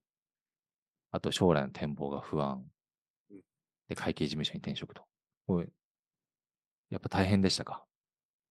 [1.10, 2.64] あと将来の展望が不安。
[3.30, 3.40] うん、
[3.88, 5.02] で、会計事務所に転職と。
[6.90, 7.84] やっぱ大変でしたか？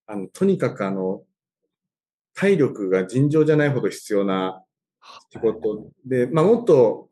[0.06, 1.24] あの、とにかくあの、
[2.38, 4.63] 体力が尋常じゃないほど必要な
[5.32, 5.88] 仕事。
[6.06, 7.10] で、まあ、もっと、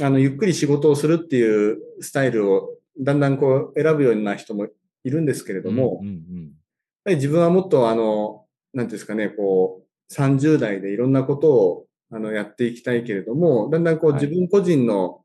[0.00, 4.68] あの、ゆっくり仕事をするっていうスタイルをだんだんこう選ぶような人も
[5.02, 6.52] いるんですけれども、うんうん
[7.00, 14.20] やっぱり自分はもっとあの、なんていうんですかね、こう、30代でいろんなことをあのやっていきたいけれども、だんだんこうはい。
[14.20, 15.22] 自分個人の、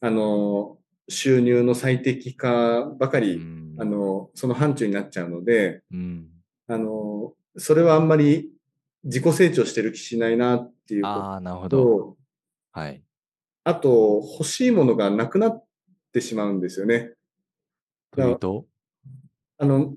[0.00, 3.74] あの、収入の最適化ばかうり、ん。
[3.78, 6.28] あの、その範疇になっちゃうので、うん。
[6.68, 8.52] あの、それはあんまり
[9.04, 11.84] 自己成長してる気しないなっていうこああ、なるほとど。
[11.84, 12.16] と、
[12.72, 13.02] はい。
[13.64, 15.64] あと、欲しいものがなくなっ
[16.12, 17.12] てしまうんですよね。
[18.12, 18.66] というと、
[19.58, 19.94] あの、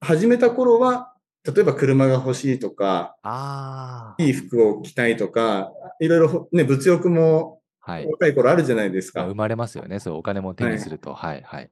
[0.00, 8.06] 始めた頃は、例えば車が欲しいとか、ああ、いい服を着たいとか、いろいろね、物欲もはい。
[8.06, 9.20] 若い頃あるじゃないですか。
[9.20, 10.00] まあ生まれますよね。
[10.00, 11.12] そう、お金も手にすると。
[11.12, 11.70] はい、はい。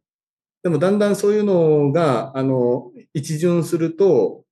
[0.62, 4.44] でもだんだんそういうのが、あの、一巡すると、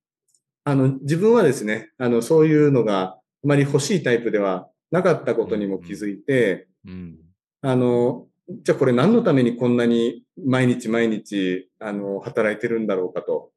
[0.63, 7.17] あの、自分はですね、あの、そういうのがあまり欲しいタイプではなかったことにも気づいて、うん。
[7.61, 13.51] あの、じゃあこれ何のためにこんなに毎日毎日、あの、働いてるんだろうかと。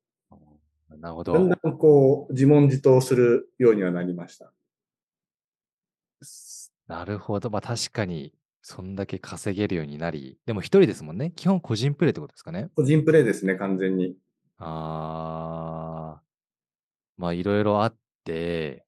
[0.99, 1.33] なるほど。
[1.33, 4.53] だんだんこう、自問自答するようにはなりました。
[6.87, 7.51] なるほど。
[7.51, 11.33] まあ確かに、そんだけ稼げるようになり、でも一人ですもんね。
[11.37, 12.71] 基本個人プレイってことですかね。
[12.75, 14.17] 個人プレイですね、完全に。
[14.59, 16.23] ああ、
[17.17, 18.85] まあいろいろあって、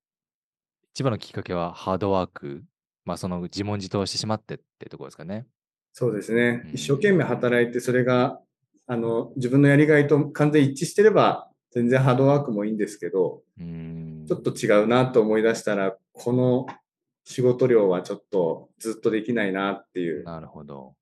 [0.92, 2.64] 一番のきっかけはハードワーク、
[3.04, 5.46] まあその自問自答してしまってってところですかね。
[5.92, 6.70] そうですねうん。
[6.74, 8.40] 一生懸命働いて、それが、
[8.86, 14.24] あの、自分のやりがいと完全一致してれば、全然ハードワークもいいんですけど、うーん。
[14.26, 16.66] ちょっと違うなと思い出したら、この
[17.24, 20.24] 仕事量はちょっとずっとできないなっていう。
[20.24, 20.94] なるほど。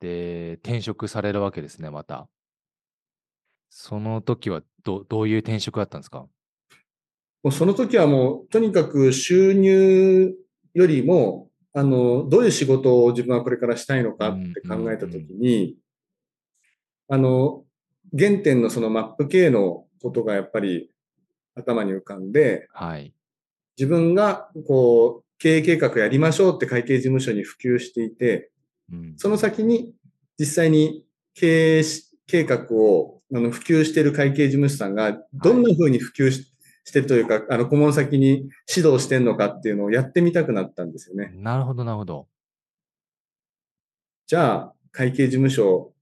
[0.00, 2.28] で、転職されるわけですね、また。
[3.70, 6.26] その時はどどういう転職だったんですか？
[7.42, 10.34] もうその時はもう、とにかく収入
[10.74, 15.76] よりも、あの、どういう仕事を自分はこれからしたいのかって考えた時に、
[17.08, 17.64] あの、
[18.18, 20.90] 原点のそのマップ系のことがやっぱり
[21.54, 23.14] 頭に浮かんで、はい。
[23.78, 28.50] 自分がこう、経営計画やりましょうって会計事務所に普及していて、
[28.92, 29.94] うん、その先に
[30.36, 31.04] 実際に
[31.34, 36.52] 経営し計画をあの普及している会計事務所さんがどんな風に普及し,、
[36.84, 41.30] してるというか、あの顧問先に指導してるのかっていうのをやってみたくなったんですよね。
[41.34, 42.26] なるほど、なるほど。
[44.26, 45.92] じゃあ、会計事務所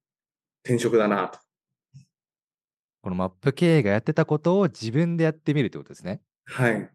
[0.65, 1.39] 転職だなと。
[3.03, 6.21] このマップ経営がやってたことを自分でやってみるってことですね。
[6.45, 6.91] はい。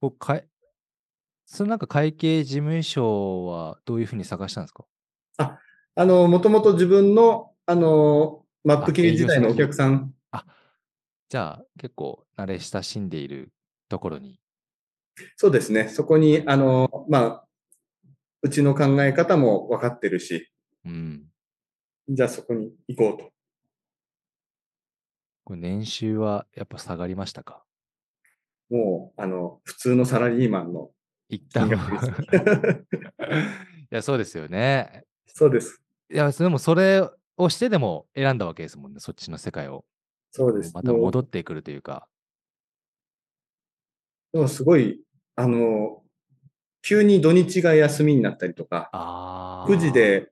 [0.00, 0.46] こうかい
[1.46, 4.84] そのなんか会計事務所はどういうふうに探したんですか？
[5.94, 10.14] あの、もともと自分の、あの、マップ経営時代のお客さん、
[11.28, 13.52] じゃあ結構慣れ親しんでいる
[13.88, 14.38] ところに。
[15.36, 15.88] そうですね。
[15.88, 17.44] そこに、あの、まあ、
[18.42, 20.48] うちの考え方も分かってるし、
[20.84, 21.24] うん。
[22.08, 23.32] じゃあそこに行こうと。
[25.44, 27.64] これ年収はやっぱ下がりましたか？
[28.70, 30.90] もう、あの、普通のサラリーマンの
[31.28, 31.68] 一旦。
[31.68, 31.72] い
[33.90, 35.04] や、そうですよね。
[35.26, 35.82] そうです。
[36.10, 37.02] いや、でもそれ
[37.36, 39.84] をしてでも選んだわけですもんね、そっちの世界を。
[40.30, 40.72] そうです。
[40.74, 42.08] また戻ってくるというか。
[44.32, 45.00] でもすごい、
[45.36, 46.02] あの、
[46.82, 49.70] 急に土日が休みになったりとか、ああ。
[49.70, 50.30] 9時で、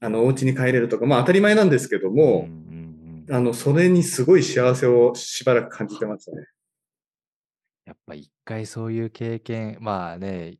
[0.00, 6.46] あの、お家に帰れるとか、まあ当たり前なんですけども、うんうんうん、あの、それにすごい幸せをしばらく感じてましたね。
[7.84, 10.58] やっぱ一回そういう経験、まあね、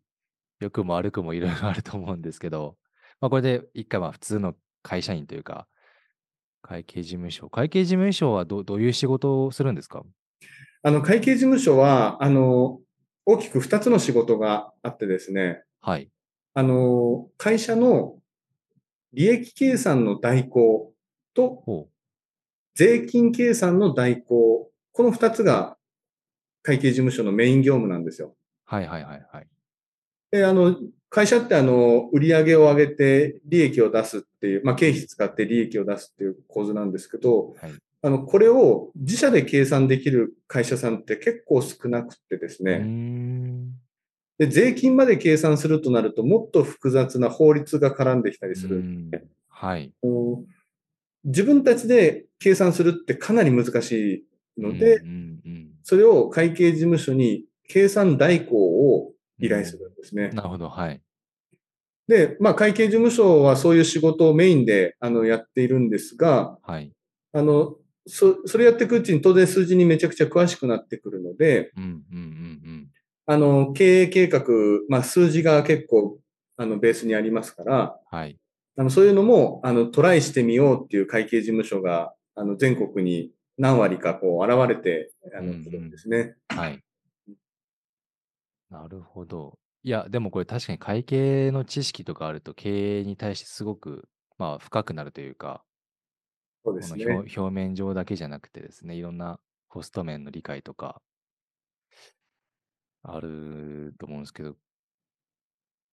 [0.61, 2.77] 良くも悪くもいろいろあると思うんですけど、
[3.21, 5.69] まあこれで一回まあ普通の会社員というか、
[6.69, 7.49] 会計事務所。
[7.49, 10.03] 会計事務所はどどういう仕事をするんですか？
[10.83, 12.81] あの、会計事務所は、あの、
[13.25, 16.11] 大きく2つの仕事があってですね、はい。
[16.55, 18.19] あの、会社の
[19.13, 20.93] 利益計算の代行
[21.35, 21.89] とほ
[22.75, 25.77] 税金計算の代行、この2つが
[26.63, 28.29] 会計事務所のメイン業務なんですよ。
[28.29, 28.75] う。
[28.75, 29.47] はいはいはいはい。
[30.31, 30.77] で、あの、
[31.09, 42.77] 会社ってあの、売上を上げて利益を出すっていう、まあ、経費使って利益を出すっていう構図なんですけど、はいあの、これを自社で計算できる会社さんって結構少なくてですね。
[42.79, 43.73] ん。
[44.39, 48.77] で、税金まで計算するとなると、もっと複雑な法律が絡んできたりする。
[48.77, 49.11] うん
[49.49, 49.93] はい。
[51.25, 54.25] 自分たちで計算するってかなり難し
[54.57, 55.03] いので、
[55.83, 60.31] それを会計事務所に計算代行をうん依頼するんですね。
[60.31, 61.01] なるほど、はい。
[62.09, 66.91] で、まあ、会計事務所はそういう仕事をメインで、あの、やっているんですが、はい。
[67.33, 72.89] あの、そ、それやっていくうちに当然数字にめちゃくちゃ詳しくなってくるので、うんうんうん
[73.31, 74.43] あの、経営計画、
[74.89, 76.19] まあ、数字が結構、
[76.57, 78.19] あの、ベースにありますから、うん。
[78.19, 78.39] はい。
[78.79, 86.37] あの、そういうのも、あの、トライしてみようっていう会計事務所が、あの、全国に何割かこう、現れて、あの、うんうんくるんですね。
[86.49, 86.81] はい。
[88.71, 89.59] なるほど。
[89.89, 95.65] いや、でもこれ確かに会計の知識とかあると経営に対してすごく、まあ、深くなるというか、
[96.65, 97.05] そうですね。
[97.07, 101.01] 表表面上だけじゃなくてですね、いろんなコスト面の理解とか、
[103.03, 104.57] あると思うんですけど、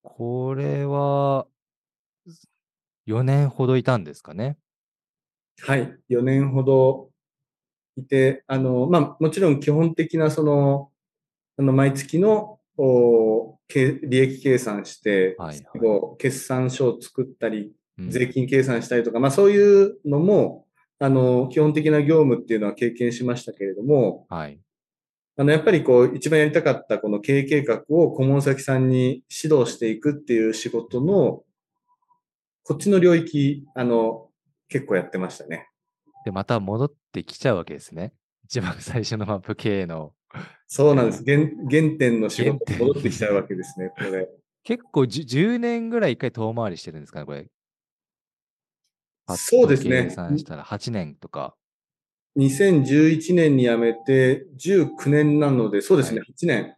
[0.03, 1.47] これは、
[3.05, 4.57] 4年ほどいたんですかね？
[5.61, 5.97] はい。
[6.09, 7.09] 4年ほど
[7.97, 10.91] いて、あの、まあ、もちろん基本的なその、
[11.57, 15.61] あの、毎月の、おけ利益計算して、はいはい
[16.17, 20.65] 決算書を作ったり、うん税金計算したりとか、まあ、そういうのも、
[20.99, 24.59] あの、基本的な業務っていうのは経験しましたけれども、はい。
[25.37, 31.43] あの、やっぱりこう、一番やりたかったこの経営計画を顧問先さんに指導していくっていう仕事の、
[32.63, 34.29] こっちの領域、あの、
[34.67, 35.69] 結構やってましたね。
[36.25, 38.13] で、また戻ってきちゃうわけですね。
[38.45, 40.13] 一番最初のマップ経営の。
[40.67, 41.23] そうなんです。
[41.23, 44.29] 原原点の仕事に戻ってきちゃうわけですね、これ。
[44.63, 47.47] 結構じゅ10年ぐらい一回遠回りしてるんですかね、これ。
[49.37, 51.55] そうですね計算したら8年とか。
[52.37, 56.75] 2011年に辞めて、19年なので、そうですね、は8年。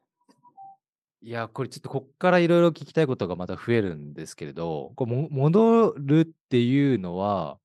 [1.21, 7.59] いや、これちょっとこっからいろいろ聞きたいことがまた増えるんですけれど、これも戻るっていうのは、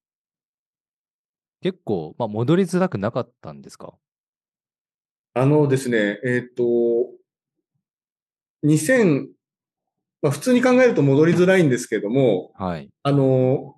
[1.61, 3.95] 結構、まあ、戻りづらくなかったんですか？
[5.35, 6.63] あのですね、えっ、と、
[8.65, 9.29] 2000、
[10.21, 12.89] まあ、普通に考えると戻りづらいんですけども、はい。
[13.03, 13.75] あの、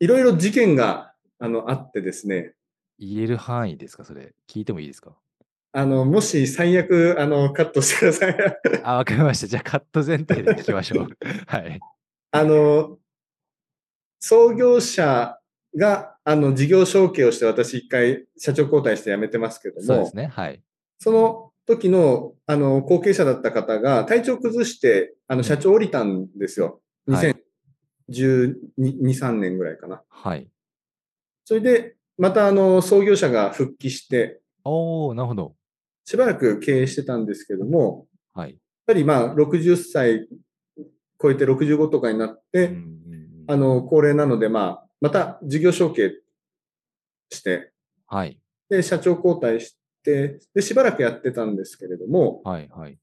[0.00, 2.54] いろいろ事件があのあってですね、
[2.98, 4.34] 言える範囲ですかそれ。
[4.48, 5.16] 聞いてもいいですか？
[5.72, 8.36] あの、もし最悪、あの、カットしてください。
[8.82, 9.46] あ、わかりました。
[9.46, 11.08] じゃあカット前提で聞きましょう。
[11.46, 11.78] はい。
[12.32, 12.98] あの、
[14.18, 15.38] 創業者
[15.76, 20.26] が、あの、事業承継をして、私一回社長交代して辞めてますけども、そうですね。
[20.26, 20.60] はい。
[20.98, 26.80] その時の、あの、後継者だった方が体調崩して、あの、社長降りたんですよ。
[27.06, 27.34] はい
[28.10, 30.02] 2012、3年ぐらいかな。
[30.08, 30.48] はい。
[31.44, 35.54] それで、また、あの、創業者が復帰して、おー、なるほど。
[36.04, 38.50] しばらく経営してたんですけども、はい。
[38.50, 40.26] やっぱりまあ、60歳
[41.20, 42.76] 超えて65とかになって、
[43.46, 46.12] あの、高齢なので、まあ、また事業承継
[47.30, 47.72] して、
[48.06, 48.38] はい。
[48.68, 49.78] で、社長交代して、
[50.54, 52.68] で、しばらくやってたんですけれども、はい。
[52.74, 52.98] はい。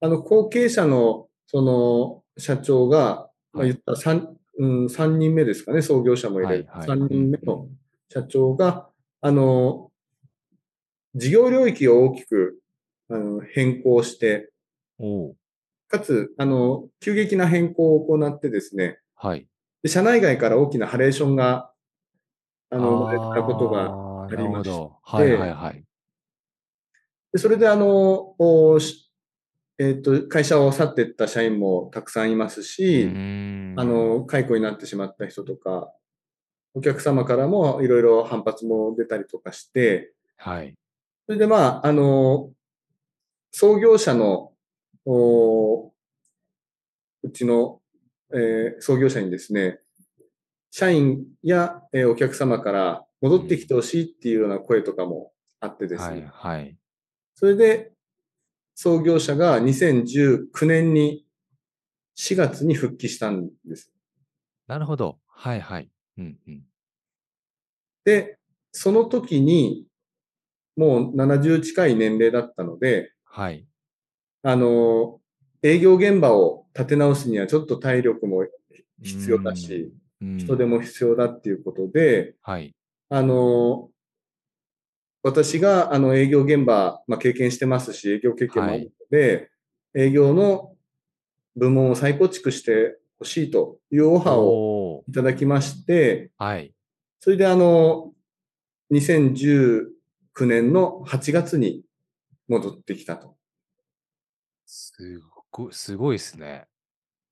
[0.00, 4.26] あの、後継者の、その、社長が、まあ、はい言ったら3、
[4.58, 6.68] うん、三人目ですかね、創業者も入れる。
[6.70, 7.68] はいはい3人目うんの
[8.08, 8.88] 社長が、
[9.20, 9.90] あの、
[11.14, 12.60] 事業領域を大きく
[13.08, 14.50] あの変更して。
[15.88, 19.46] かつ、あの、急激な変更を行ってですね、はい。
[19.82, 21.72] で社内外から大きなハレーションが、
[22.70, 24.70] あの、生まれたことが、ありまして。
[25.02, 25.84] はいはいはい。
[27.32, 28.34] でそれであの、
[29.78, 35.90] えっ、と、会社を去っていった社員もたくさんいますうし、あ、の、解雇になってしまった人とか、
[36.74, 40.74] お客様からもいろいろ反発も出たりとかして、はい。
[41.26, 42.50] それでまあ、あの、
[43.52, 44.52] 創業者の、
[45.06, 45.92] おう
[47.32, 47.80] ちの、
[48.34, 49.80] えー創業者にですね、
[50.70, 56.76] 社員や、えーお客様から戻ってきてほしいっていうような声とかもあってですはいね、はい。
[57.40, 57.92] それで
[58.74, 61.24] 創業者が2019年に
[62.14, 63.90] 4月に復帰したんです。
[64.66, 65.18] なるほど。
[65.26, 65.90] はいはい。
[66.18, 66.62] うんうん。
[68.04, 68.38] で、
[68.72, 69.86] その時に、
[70.76, 73.66] もう70近い年齢だったので、はい。
[74.42, 75.18] あの、
[75.62, 78.44] 営業現場を立て直すにはちょっと体力も
[79.02, 82.74] 必要だし、うん、人手も必要だっていうことで、はい。
[83.08, 83.88] あの、
[85.22, 89.50] 私があの営業現場、まあ、経験してますし、営業経験もあるので、
[89.94, 90.76] 営業の
[91.56, 96.72] 部門を再構築してほしいというオファーをいただきまして、はい。
[97.18, 98.12] それであの、
[98.92, 99.90] 2019
[100.46, 101.82] 年の8月に
[102.48, 103.36] 戻ってきたと。
[104.64, 106.66] すごすごいですね。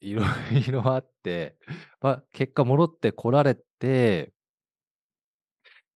[0.01, 0.23] いろ
[0.53, 1.57] いろあって、
[2.01, 4.33] まあ、結果戻ってこられて、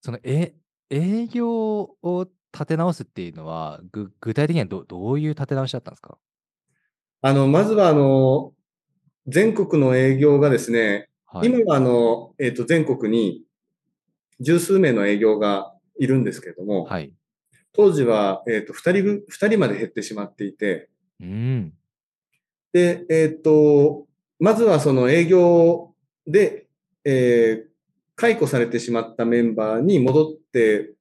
[0.00, 0.54] そのえ
[0.92, 1.48] 営業
[2.02, 6.18] を立て直すっていうのは、ぐ具体的にはどどういう立て直しだったんですか？
[7.22, 8.52] あの、まずはあの、
[9.26, 11.48] 全国の営業がですね、はい。
[11.48, 13.42] 今はあの、えっ、と、全国に
[14.40, 17.14] 十数名の営業がいるんですけれども、はい。
[17.72, 21.72] 当時は、えっ、と、二人ぐ、二人まで減ってしまっていて、うん。
[22.74, 24.06] で、えっ、と、
[24.38, 25.94] まずはその営業
[26.26, 26.66] で、
[27.04, 27.72] えー
[28.14, 30.92] 解雇されてしまったメンバーに戻って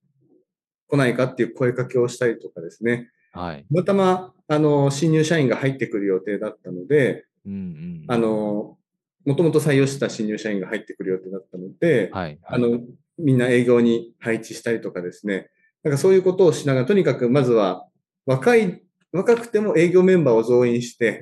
[0.88, 3.10] こないかっていう声かけをしたりとかですね。
[3.32, 3.60] はい。
[3.62, 8.06] たまたま、あの、新入社員が入ってくる予定だったので、うんうん。
[8.08, 8.78] あの、
[9.26, 12.40] もともと採用した新入社員が入ってくる予定だったので、はい。
[12.44, 12.82] あの、
[13.18, 15.50] みんな営業に配置したりとかですね。
[15.84, 17.88] なんかそういうことをしながら、とにかくまずは
[18.26, 18.82] 若い、
[19.14, 21.22] 若くても営業メンバーを増員して、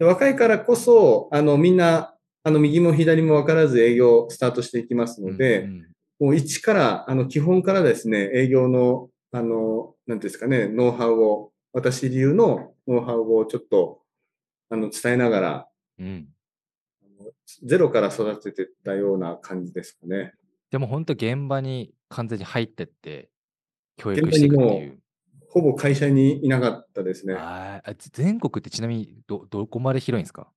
[0.00, 14.00] 若いからこそ、あの、みんな、あの、右も左も分からず営業スタートしていきますので、うんうんもう一から、あの、基本からですね、営業の、あの、なんですかね、ノウハウを、私流のノウハウをちょっと、
[14.70, 16.28] あの、伝えながら、うん。
[17.62, 20.34] ゼロから育ててたような感じですかね。
[20.70, 23.30] でも本当現場に完全に入ってって、
[23.96, 24.98] 教育していくっていう。
[25.50, 27.36] ほぼ会社にいなかったですね。
[28.12, 30.50] 全国ってちなみにどどこまで広いんですか？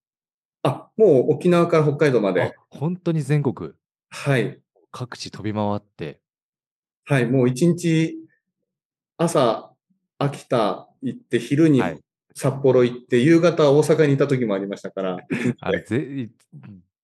[0.63, 3.73] あ、もう沖縄から北海道まあで。、本当に全国
[4.09, 4.59] はい。
[4.97, 6.19] 各地飛び回って、
[7.05, 7.27] はい。
[7.27, 8.17] もう一日、
[9.17, 9.71] 朝、
[10.17, 11.99] 秋田行って、昼にはい
[12.33, 15.17] 札幌行って、夕方大阪にいた時もありましたから、
[15.59, 16.29] あれ、 ぜ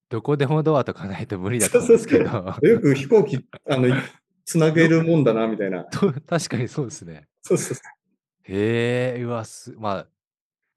[0.08, 2.24] どこでもドアとかないと無理だと思うんですけど、
[2.62, 3.88] よく飛行機、あの、
[4.46, 5.86] つなげるもんだな、みたいな。
[5.86, 7.28] と 確かにそうですね。
[7.42, 7.82] そうそうそ
[8.44, 10.08] へえ、うわ、す、まあ、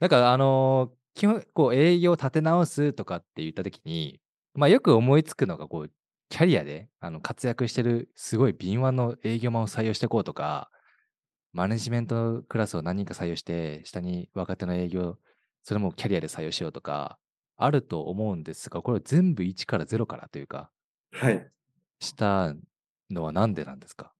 [0.00, 4.20] なんかあのー基本、こう、営業立て直すとかって言ったときに、
[4.54, 5.90] まあ、よく思いつくのが、こう、
[6.28, 10.70] キャリアであの活躍してる、すごい敏腕の営業マンを採用していこうとか、
[11.52, 15.18] マネジメントクラスを何人か採用して、下に若手の営業、
[15.62, 17.18] それもキャリアで採用しようとか、
[17.56, 20.70] あると思うんですが、これ全部1から0からというか、
[21.12, 21.16] う。
[21.16, 21.50] はい。
[22.00, 22.54] した
[23.10, 24.12] のはなんでなんですか？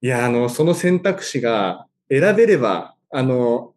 [0.00, 3.74] いや、あの、その選択肢が選べれば、あの、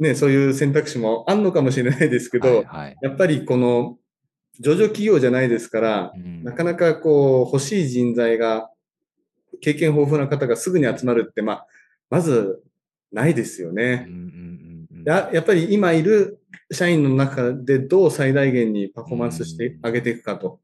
[0.00, 2.98] ね、そういう選択肢もあんのかもしれないですけど、はい、はい。
[3.02, 3.98] やっぱりこの、
[4.60, 8.70] 上場企業じゃないですからう、んなかなかこう、欲しい人材が、
[9.60, 11.66] 経験豊富な方がすぐに集まるって、まあ、
[12.08, 12.62] まず、
[13.12, 14.06] ないですようんね。
[14.08, 14.70] うんうんうん
[15.04, 16.40] ややっぱり今いる
[16.70, 20.60] 社員の中でどう最大限にパフォーマンスしてあげていくかと。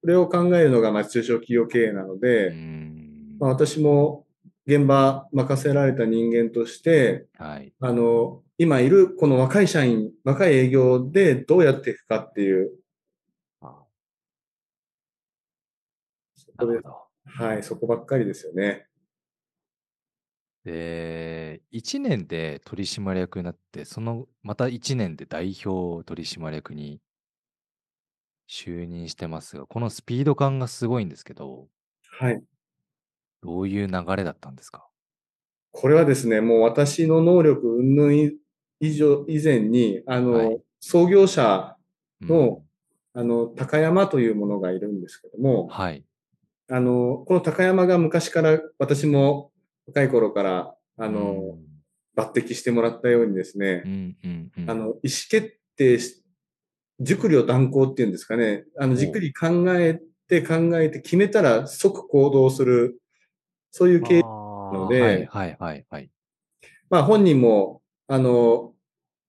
[0.00, 4.26] これを考えるのが、まあ、中小企業経営なので、うんまあ、私も
[4.66, 7.72] 現場任せられた人間として、はい。
[7.80, 12.70] あの、今いるこの若い社員、若い営業でどうやっていくかっていう、
[16.58, 16.80] こで。
[17.24, 18.88] はい、そこばっかりですよね。
[20.64, 27.00] で、1年で取締役になって、そのまた1年で代表取締役に
[28.48, 31.68] 就任してますが、このスピード感がすごいんですけど、
[32.10, 32.44] はい。
[33.42, 34.88] どういう流れだったんですか？
[35.72, 38.12] これはですね、もう私の能力云々
[38.80, 41.76] 以上、以前に、あの、はい創業者
[42.26, 42.68] のうん
[43.14, 46.04] あの、高山というものがいるんですけども、はい。
[46.70, 49.50] あの、この高山が昔から私も
[49.86, 51.58] 若い頃から、あの、
[52.16, 54.96] 抜擢してもらったようにですねう、んうんうん、あの、意思
[55.30, 56.22] 決定し、
[57.00, 63.00] 熟慮断行っていうんですかね、あの、おじっくり考えて考えて決めたら即行動する、
[63.70, 64.52] そういう経営、あー。
[64.72, 65.00] ので。
[65.00, 66.10] はいはいはいはい。
[66.90, 68.72] まあ本人も、あの、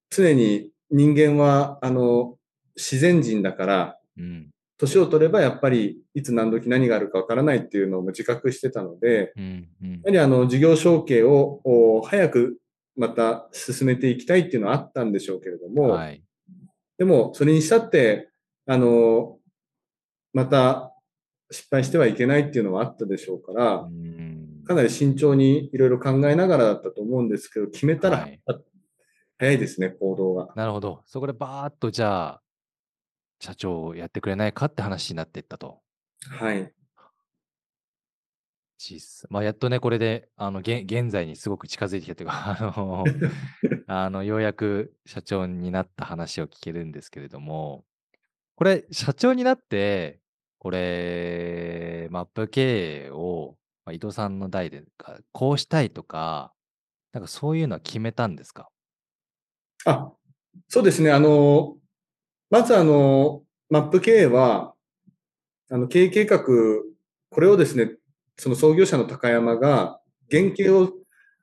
[0.09, 2.37] 常に人間は、あの、
[2.75, 12.57] 自然人だから、うん年を取ればやっぱりいつ何時何があるかわからないっていうのを自覚してたので、うんうんやはりあの事業承継をお早く
[12.95, 16.23] また進めていきたいっていうのはあったんでしょうけれども、はい。
[16.97, 18.29] でもそれにしたって、
[18.67, 19.37] あの、
[20.33, 20.93] また
[21.51, 28.39] 失敗してはいけないっていうのはあったでしょうからう、んかなり慎重にいろいろ考えながらだったと思うんですけど、決めたら、はい
[29.39, 30.47] 早いですね、行動が。
[30.55, 31.01] なるほど。
[31.05, 32.41] そこでバーッとじゃあ、
[33.39, 35.81] 社長をやってくれないかって話になっていったと。
[36.29, 36.73] はい。
[39.29, 43.05] まあ、やっとね、これで、あの、現現在にすごく近づいてきたというか、 あの、
[43.87, 47.85] あの、ようやく社長になった話を聞けるんですけれども、
[48.55, 50.21] これ、社長になって、
[50.59, 56.53] これ、マップ経営を、まあ、伊藤さんの代で、かこうしたいとか、
[57.13, 58.69] なんかそういうのは決めたんですか？
[59.85, 60.13] あ、
[60.69, 61.11] そうですね。
[61.11, 61.77] あの、
[62.53, 63.41] まずあの、
[63.71, 64.75] マップ経営は、
[65.71, 67.95] あの、経営計画、これをですね、
[68.37, 69.99] その創業者の高山が
[70.29, 70.91] 原型を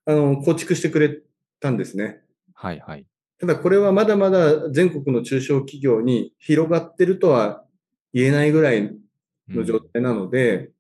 [0.07, 1.21] あの構築してくれ
[1.59, 2.21] たんですね。
[2.55, 3.05] はいはい。
[3.41, 7.65] ただこれはまだまだ全国の中小企業に広がってるとは
[8.13, 8.97] 言えないぐらい
[9.49, 10.71] の状態なので、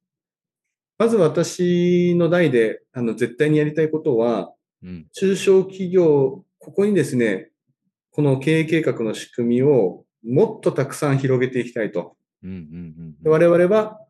[0.96, 5.08] まず私の代であの絶対にやりたいことは、うん。
[5.12, 7.50] 中小企業、ここにですね、
[8.12, 12.16] この経営計画の仕組みをもっとたくさん広げていきたいと。
[12.42, 13.30] うんうんうん。
[13.30, 14.00] 我々は、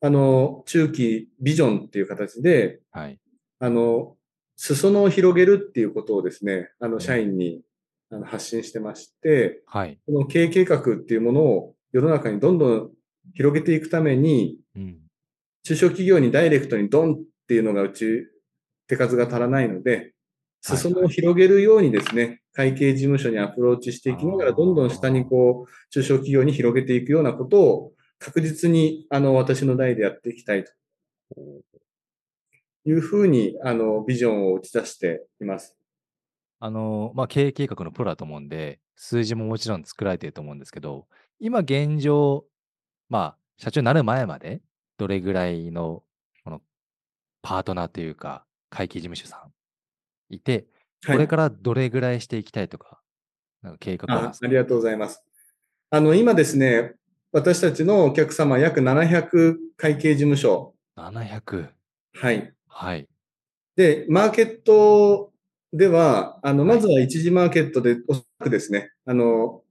[0.00, 3.18] あの、中期ビジョンっていう形で、はい。
[3.58, 4.16] あの、
[4.56, 7.62] 裾野を広げるっていうことをですね、あの、ん社員に
[8.10, 9.98] あの発信してまして、はい。
[10.06, 12.90] この経営計画っていうものを世の中にどんどん
[13.34, 14.98] 広げていくために、うん。
[15.62, 18.26] 中小企業にダイレクトにドンっていうのがうち
[18.86, 20.12] 手数が足らないので、
[20.60, 30.72] 裾野を広げるようにですね、会計事務所にアプローチしていきながら、どんどん下にこう、中小企業に広げていくようなことを確実に、あの、私の代でやっていきたいと。
[32.84, 35.76] いうふうに、あの、ビジョンを打ち出しています。
[36.58, 41.06] あの、まあ、経営計画のプロだと思うんで、数字ももちろん作られていると思うんですけど、
[41.38, 42.44] 今現状、
[43.08, 44.60] まあ、社長になる前まで、
[44.98, 46.02] どれぐらいの、
[46.44, 46.60] この、
[47.42, 49.52] パートナーというか、会計事務所さん
[50.30, 50.66] いて、
[51.04, 51.16] はい。
[51.16, 53.00] これからどれぐらいしていきたいとか、
[53.62, 55.22] なんか計画あありがとうございます。
[55.90, 56.94] あの、今ですね、
[57.32, 60.74] 私たちのお客様約700会計事務所。
[60.96, 61.68] 700。
[62.14, 62.52] はい。
[62.66, 63.08] はい。
[63.76, 65.32] で、マーケット
[65.72, 69.62] では、あの、まずは一次マーケットで、おそらくですね、あの、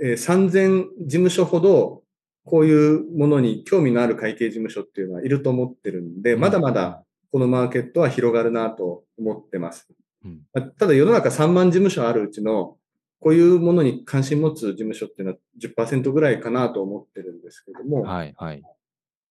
[0.00, 2.02] えー3000事務所ほど、
[2.44, 9.88] こういうものに興味のある会計事務所っていうのはいると思ってるんで、まだまだこのマーケットは広がるなと思ってます。
[10.24, 12.76] うんまあただ世の中3万事務所あるうちの、
[13.20, 18.34] こういうものに関心持つ事務所っていうのは10%ぐらいかなと思ってるんですけども、はい。
[18.36, 18.62] はい。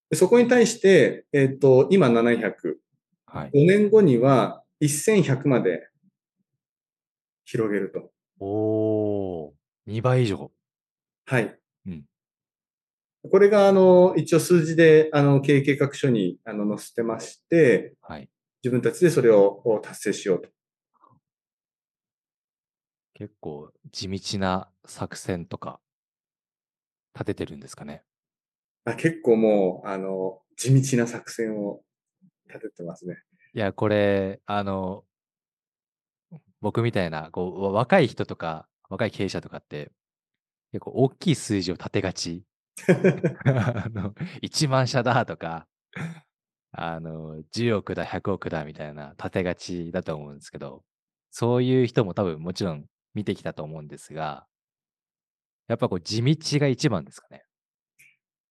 [0.09, 2.53] でそこに対して、えっ、と、今700、
[3.25, 3.51] はい。
[3.53, 5.87] 5年後には1100まで
[7.45, 8.11] 広げると。
[8.39, 9.51] おー。
[9.87, 10.51] 2倍以上。
[11.25, 11.59] はい。
[13.24, 18.30] うんこれが、あの、一応数字で、あの、経営計画書に、あの、載せてまして、はい。
[18.63, 20.49] 自分たちでそれをを達成しようと。
[23.13, 25.80] 結構地道な作戦とか
[27.13, 28.03] 立ててるんですかね？
[28.86, 31.82] あ結構もう、あの、地道な作戦を
[32.47, 33.17] 立ててますね。
[33.53, 35.03] いや、これ、あの、
[36.61, 39.91] 僕みたいな、こう、わ若い人とか、若い経営者とかって、
[40.72, 42.43] 結構大きい数字を立てがち。
[43.45, 45.67] あの、1万社だとか、
[46.71, 50.84] あの、10億だ、100億だみたいな立てがちだと思うんですけど、
[51.32, 54.45] そういう人も多分もちろん見てきたと思うんですが、
[55.67, 57.43] やっぱこう地道が一番ですかね。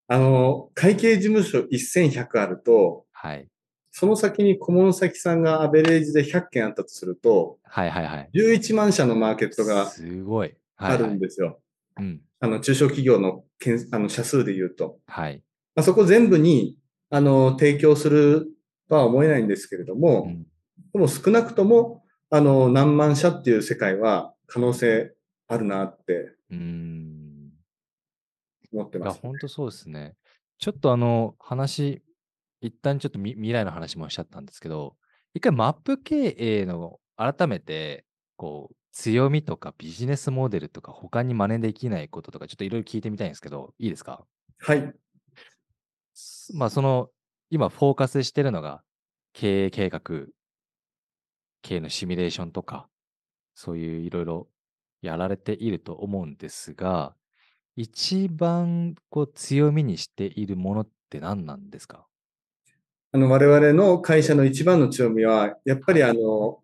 [0.07, 3.47] あの、会計事務所1100あると、はい。
[3.91, 8.29] その先に顧問先さんがアベレージで100件あったとすると、はいはいはい。
[8.33, 10.55] 11万社のマーケットがすごい。
[10.75, 10.97] はあ。
[10.97, 11.59] るんですよ。
[11.99, 12.21] うん。
[12.39, 14.99] あの、中小企業の件あの社数で言うと。
[15.07, 15.43] はい。
[15.75, 16.77] まあ、そこ全部に、
[17.09, 18.47] あの、提供する
[18.89, 20.45] とは思えないんですけれども、うん
[20.93, 25.13] でも少なくとも、あの、何万社っていう世界は可能性
[25.47, 26.33] あるなって
[28.73, 29.19] 思ってます。
[29.21, 30.15] 本当そうですね。
[30.59, 32.01] ちょっとあの、話、
[32.61, 34.95] 一旦ちょっとみ未来の話もおっしゃったんですけど、
[35.33, 44.25] 一回マップ経営の改めて、こう、強みとかビジネスモデルとか他に真似できないこととかちょっといろいろ聞いてみたいんですけど、いいですか？
[44.57, 44.91] はい。
[46.15, 47.09] すまあその、
[47.51, 48.81] 今フォーカスしてるのが
[49.33, 50.01] 経営計画、
[51.61, 52.89] 経営のシミュレーションとか、
[53.53, 54.47] そういういろいろ
[55.03, 57.13] やられていると思うんですが、
[57.75, 62.07] 一番こう強みにしているものって何なんですか？
[63.11, 66.63] あの、我々の会社の一番の強みは、やっぱりあの、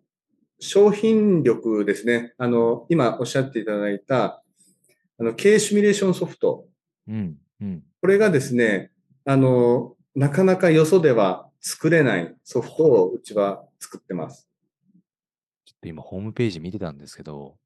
[0.60, 2.34] 商品力ですね。
[2.38, 4.42] あの、今おっしゃっていただいた、
[5.18, 6.66] あの、経営シミュレーションソフト。
[7.08, 7.82] うん、うん。
[8.00, 8.90] これがですね、
[9.24, 14.48] あの、なかなかよそでは作れないソフトをうちは作ってます。
[15.64, 17.56] ちょっと今ホームページ見てたんですけど、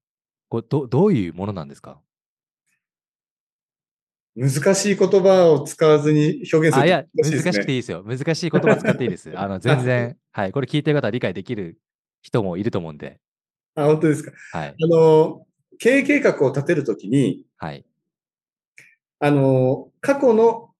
[0.48, 2.00] これどどういうものなんですか？
[4.36, 8.04] 難しい言葉を使わずに表現すあ、るいや、と難しくていいですよ。
[8.04, 9.36] 難しい言葉使っていいです。
[9.36, 10.52] あの、全然、 はい。
[10.52, 11.78] これ聞いてる方は理解できる
[12.28, 13.18] 人もいると思うんで、
[13.74, 14.32] あ、本当ですか。
[14.52, 14.68] はい。
[14.68, 15.46] あの、
[15.78, 17.84] 経営計画を立てるときに、はい。
[19.20, 20.70] あの、過去の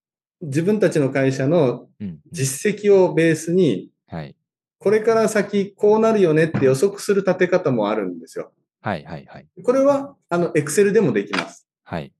[0.42, 2.08] 自分たちの会社のうん。
[2.08, 4.36] うん実績をベースに、はい。
[4.78, 8.52] これから先こうなるよねって予測する立て方もあるんですよ。
[8.82, 9.46] はい、はい、はい。
[9.64, 11.66] これは、あの、Excel でもできます。
[11.84, 12.12] はい。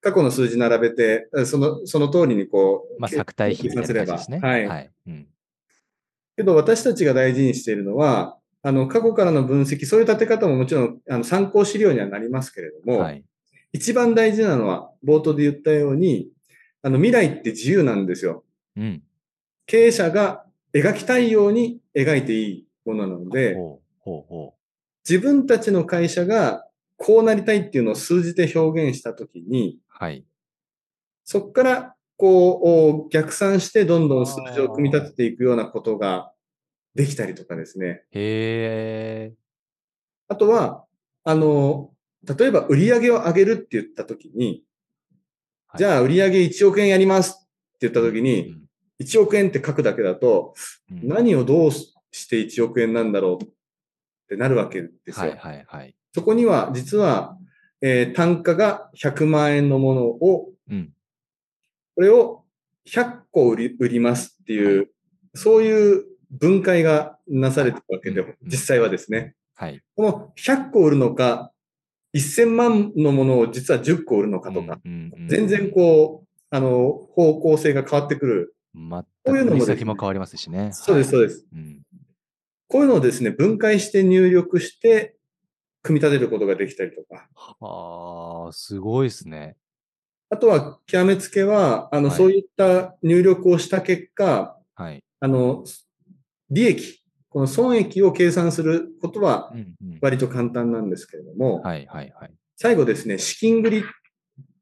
[0.00, 4.38] 過去の数字並べて、えその、その通りにこう、まあ、作体比みたいな感じですね。
[4.40, 4.66] はい。
[4.68, 4.90] はい。
[5.08, 5.26] うん。
[6.36, 13.24] けど私たちが大事にしているのは、あの、過去からの分析、そういう立て方ももちろん、あの、参考資料にはなりますけれども、はい。
[13.72, 16.28] 一番大事なのは、冒頭で言ったように、
[16.82, 18.44] あの、未来って自由なんですよ。
[18.76, 19.02] うん。
[19.66, 24.54] 経営者が描きたいように描いていいものなので、ほう、ほう、ほ
[25.08, 26.66] 自分たちの会社が
[26.96, 29.80] こうなりたいっていうのを数字で表現したときに、う。
[29.88, 30.24] はい。
[31.24, 36.32] そこからこう逆算してどんどん数字を組み立てていくようなことが
[36.94, 38.02] できたりとかですね。
[38.12, 39.34] へえ。
[40.28, 40.84] あとは、
[41.24, 41.90] あの、
[42.38, 44.62] 例えば売上を上げるって言ったときに、はい
[45.78, 48.62] じゃあ売上1億円やりますって言ったときうに、ん
[48.98, 50.54] 1億円って書くだけだと、
[50.90, 51.92] うん何をどうし
[52.28, 53.48] て1億円なんだろうっ
[54.28, 55.26] てなるわけですよ。
[55.26, 55.94] はい、はい、はい。
[56.14, 57.36] そこには実は、
[57.82, 60.95] えー単価が100万円のものを、うん。
[61.96, 62.44] これを
[62.86, 64.90] 100個売り売りますっていう、
[65.34, 69.34] そういう分解がなされてるわけでうん、実際はですね。
[69.54, 69.82] はい。
[69.96, 71.52] この100個売るのか、
[72.14, 78.54] 1000万のものを実は10個売るのかとか、うんうんうん全然こう、あの、方向性が変わってくる。
[78.74, 80.70] 全こういうのも先も変わりますしね。
[80.72, 81.46] そうです、そうはいです。
[81.52, 81.82] うん。
[82.68, 85.16] こういうのをですね、分解して入力して
[85.82, 87.28] 組み立てることができたりとか。
[87.34, 89.56] はあ、すごいですね。
[90.28, 95.02] あとは、極めつけは、あの、はいそういった入力をした結果、はい。
[95.20, 95.64] あの、
[96.50, 99.62] 利益、この損益を計算することはうんう
[99.94, 99.98] ん。
[100.00, 102.32] 割と簡単なんですけれども、はいはいはい。
[102.56, 103.86] 最後ですね、資金繰りって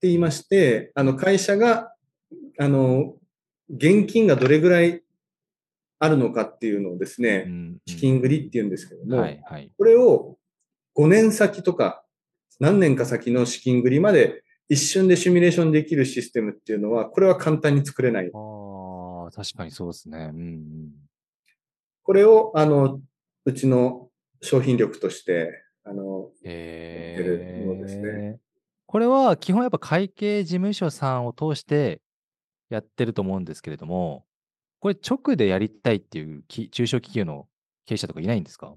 [0.02, 1.94] 言いまして、あの、会社が、
[2.58, 3.14] あの、
[3.70, 5.02] 現金がどれぐらい
[5.98, 9.72] あるのかっていうのをですうね、ん資金繰りって言うんですけども、はいはい。
[9.78, 10.36] これを
[10.94, 12.04] 5年先とか
[12.60, 18.30] 何年か先の資金繰りまで一瞬でシミュレーションできるシステムっていうのは、これは簡単に作れない。
[18.34, 20.30] ああ、確かにそうですね。
[20.32, 20.90] うんうん。
[22.02, 23.00] これを、あの、
[23.44, 24.08] うちの
[24.40, 28.38] 商品力として、あの、へやってるものですえ。
[28.86, 32.00] これは基本やっぱ会計事務所さんを通して
[32.70, 34.24] やってると思うんですけれども、
[34.80, 37.48] これ直でやりたいっていうき中小企業の
[37.86, 38.74] 経営者とかいないんですか？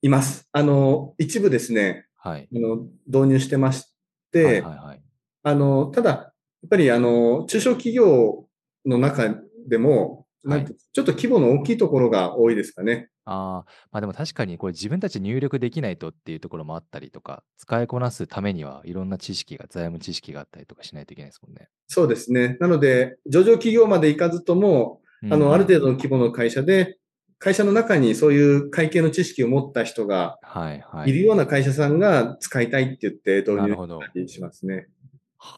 [0.00, 0.48] います。
[0.52, 2.48] あの、一部ですね、はい。
[2.52, 3.92] あの、導入してまし
[4.32, 5.02] て、はいはいはい。
[5.42, 6.32] あの、ただ、や
[6.66, 8.46] っぱりあの、中小企業
[8.86, 9.34] の中
[9.68, 13.08] でも、はいちょっと規模の大きいところが多いですかね。
[13.24, 21.68] ああ、まあでも確かにこれ自分たち入力できないとっていうところもあったりとか、使いこなすためにはいろんな知識が、財務知識があったりとかしないといけないですもんね。
[21.86, 22.56] そうですね。
[22.58, 26.98] なので、上場企業まで行かずとも、あの、ある程度の規模の会社で、
[27.38, 30.74] 会社の中にそういう会計の知識を持った人がは
[31.06, 31.12] い。
[31.12, 34.88] るような会社さんが使いたいって言って導入したりしますね。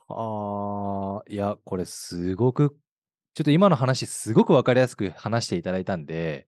[0.08, 2.76] ああ、いや、これすごく、
[3.34, 6.46] ちょっと今の話すごくわかりやすく話していただいたんで、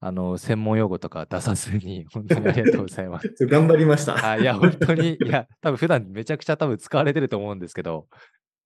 [0.00, 3.28] あの、専門用語とか出さずに、本当にありがとうございます。
[3.46, 4.32] 頑張りました。
[4.32, 8.08] あいや、本当に、いや、多分普段めちゃくちゃ多分使われてると思うんですけど、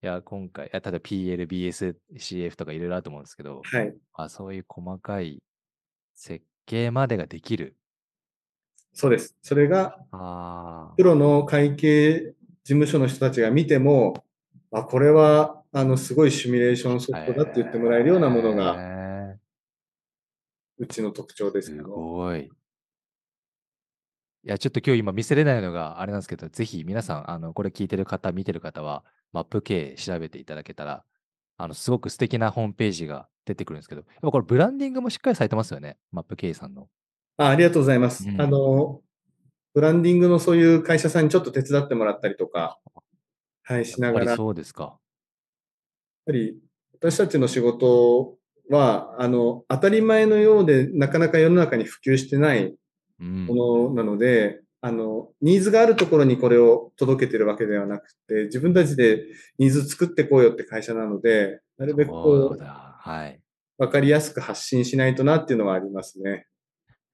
[0.02, 3.94] いや、今回、いや例えば PL、BS、CF とかいろいろあると思うんですけど、はい。
[4.12, 5.42] あそういう細かい
[6.14, 7.76] 設計までができる。
[8.92, 9.36] そうです。
[9.42, 12.34] それが、あプロの会計事
[12.74, 14.24] 務所の人たちが見ても、
[14.72, 17.20] あ、これは、あの、すごいシミュレーションソあ。
[17.20, 19.36] フトだって言ってもらえるようなものが、へ
[20.78, 21.88] うちの特徴でーすすけど。
[21.88, 22.50] ごい。
[24.42, 31.04] いや、ちょっと今日今見せれないのがあれなんですけど、ぜひ皆さん、あの、これ聞いてる方、見てる方は、マップ系調べていただけたら、
[31.58, 36.88] あの、すごく素敵なホームページが出てくるんですけど、やっぱこれブランディングもしっかりされてますよね、マップ系さんの。
[37.36, 38.28] あありがとうございます。
[38.28, 39.02] うんあの、
[39.74, 42.78] ブランディングのそういう会社さんにちょっと手伝ってもらったりとか、
[43.62, 44.98] はい、しながら、やっやっぱりそうですか。
[46.30, 46.56] ぱり
[46.94, 48.36] 私たちの仕事
[48.68, 52.74] は、あの、当たり前のようで、なかなか世の中に普及してない
[53.20, 53.46] うん。
[53.46, 59.24] ものなので、あの、ニーズがあるところにこれを届けてるわけではなくて、自分たちで
[59.58, 62.58] ニーズ作ってこうよって会社なので、なるべくそこう。
[62.58, 63.40] はい。
[63.78, 66.46] わかりやすく発信しないとなっていうのはありますね。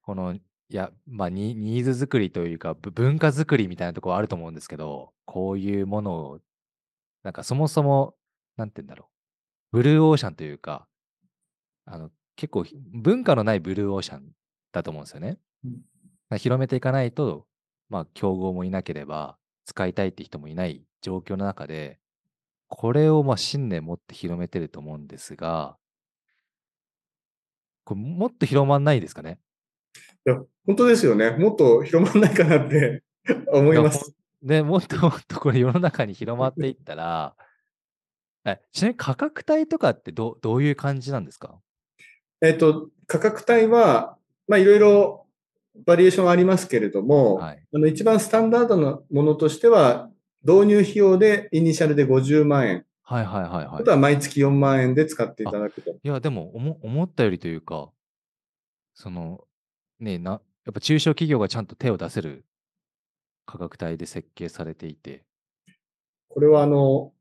[0.02, 0.36] この、
[0.68, 6.40] いや、まあニ、ニーズ作りというか、ぶ文化作りみたいなところあると思うんですけど、こういうものを、
[7.24, 8.16] なんかそもそも、
[8.56, 9.10] なんて言うんだろ
[9.72, 9.78] う。
[9.78, 10.88] ブルーオーシャンというか、
[11.84, 14.32] あの、結構ひ文化のないブルーオーシャン
[14.72, 15.38] だと思うんですよね。
[15.64, 15.82] うん
[16.38, 17.46] 広めていかないと、
[17.88, 22.00] まあ、競合もいなければ、使いたいって人もいない状況の中で、
[22.68, 25.78] これをまあ信念持って広めてると思うんですが、
[27.84, 29.38] これもっと広まんないですかね？
[30.26, 31.30] いや、本当ですよね。
[31.30, 33.02] もっと広まんないかなって
[33.52, 34.12] 思います。
[34.42, 37.34] で、もっともっとこれ世の中に広まっていったら、
[38.44, 41.60] えちなみに価格帯とかってどうどういう感じなんですか？
[42.42, 45.26] えっと、価格帯は、まあ、いろいろ
[45.86, 47.62] バリエーションありますけれども、はい。
[47.72, 50.10] あの、一番スタンダードなものとしては、
[50.44, 53.90] 導入費用でイニシャルで50万円、はいはいはいはいあと。
[53.90, 55.90] は毎月4万円で使っていただくと。
[55.90, 57.90] いや、でも思思ったよりというか、
[58.94, 59.45] その、
[60.00, 62.44] ねな、やっぱ中小企業がちゃんと手を出せる
[63.44, 65.24] 価格帯で設計されていて、
[66.28, 67.12] これはあの、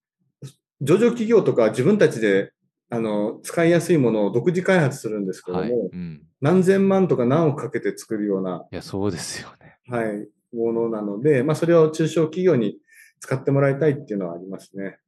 [0.82, 2.52] 上場企業とか自分たちで
[2.90, 5.72] あの使いやすいものを独自開発するんですけども、はい。
[5.72, 6.22] うん。
[6.42, 9.80] 何千万とか何億かけて作るような、いや、そうですよね。
[9.88, 12.78] はい、ものなので、まあ、それを中小企業に
[13.20, 15.00] 使ってもらいたいっていうのはありますね。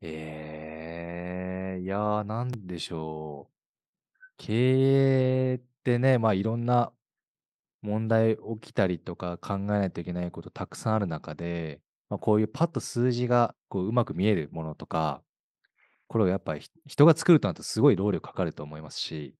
[0.00, 3.54] ええいやー、なんでしょう。
[4.38, 6.92] 経営ってね、まあいろんな
[7.86, 11.80] 問題起きたりとか考えないといけないことたくさんある中で、
[12.10, 15.22] まあ、こういうパッと数字がこううまく見えるものとか、
[16.08, 19.34] これをやっぱりひ人が作るとなるとすごい労力かかると思いますし、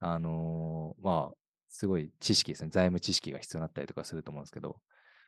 [0.00, 1.34] あのーまあ、
[1.68, 4.76] すごい知識ですね、財務知識が必要になったりとかすると思うんですけど、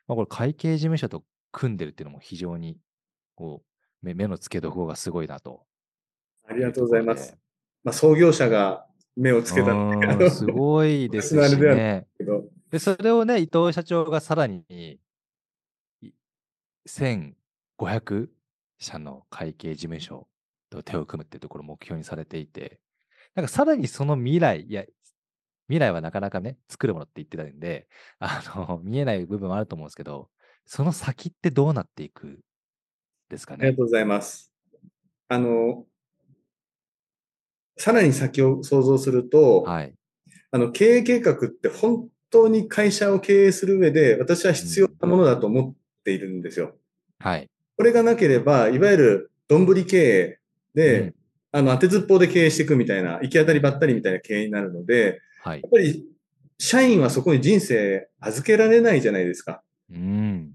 [0.07, 2.77] まあ、これ会計事務所と組んでるっていうのも非常に
[3.35, 5.63] こう目目の付けどころがすごいなと。
[6.47, 7.37] ありがとうございます。
[7.83, 12.07] まあ、創業者が目をつけたすごいですね。
[12.71, 14.99] で、それをね、伊藤社長がさらに
[16.87, 18.29] 1500
[18.77, 20.27] 社の会計事務所
[20.69, 22.79] と手を組むっていうところを目標にされていて、
[23.35, 24.85] なんかさらにその未来、いや、
[25.67, 27.87] 未来はなかなかね、作るものって言ってたんで、
[28.19, 30.29] あの、見えない部分もあると思うんですけど、
[30.65, 32.39] その先ってどうなっていく
[33.29, 33.61] ですかね？
[33.61, 34.51] ありがとうございます。
[35.27, 35.85] あの、
[37.77, 39.93] さらに先を想像すると、はい。
[40.51, 45.73] あの、経営計画って本当に会社を経営する上で、私は必要なものだと思っ
[46.03, 46.75] ているんですよ。
[47.19, 47.49] はい。
[47.77, 50.39] これがなければ、いわゆるどんぶり経営
[50.73, 51.15] で、うん
[51.51, 55.67] あの、当てずっぽうで経営していくみたいな、行き当たりばったりみたいな経営になるので、はいや。
[55.67, 56.05] っぱり、
[56.57, 59.63] 社員はそこに人生預けられないじゃないですか。
[59.89, 60.51] うん。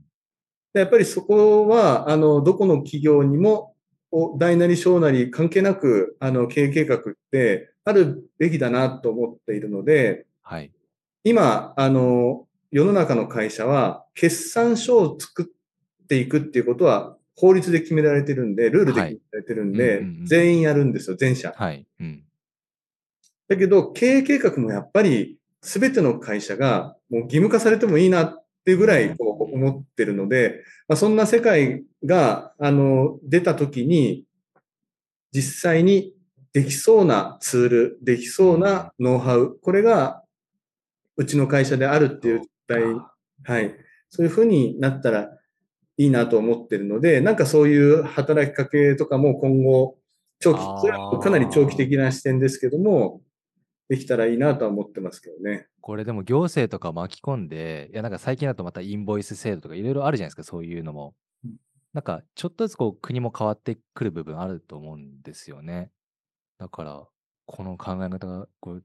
[0.72, 3.74] でやっぱりそこは、あの、どこの企業にも、
[4.12, 7.00] お大なり小なり関係なく、あの、経営計画っ
[7.32, 10.70] てあるべきだなと思っているので、はい。
[11.24, 21.52] 今、あの、世の中の会社は、決算書を作っていくっていうことは、法律で決められてるんで、ルールで決められてるんで、はいうんうんうん全員やるんですよ、全社。
[21.56, 21.86] はい。
[22.00, 22.24] うん。
[23.48, 34.24] だけど、経営計画もやっぱり、すべての会社が、もう義務化されてもいいなっていうぐらい、こう、思ってるので、まあ、そんな世界が、あの、出たときに、
[35.32, 36.14] 実際に
[36.52, 40.23] できそうなツール、できそうなノウハウ、これが、
[41.16, 42.82] うちの会社であるっていう状態、
[43.44, 43.74] はい。
[44.10, 45.30] そういうふうになったら
[45.96, 49.98] いいなと思ってるので、なんかそういう働きかけとかも今後、
[50.40, 53.22] 長期あー、それはかなり長期的な視点ですけども、
[53.88, 55.66] できたらいいなとは思ってますけどね。
[55.80, 61.56] これでも行政とか巻き込んで、いやなんか最近だとまたインボイス制度とかいろいろあるじゃないですか、そういうのもうん。
[61.92, 65.90] なんかちょっとずつこう国も変わってくる部分あると思うんですよね。
[66.58, 67.06] だから、
[67.46, 68.84] この考え方がこう義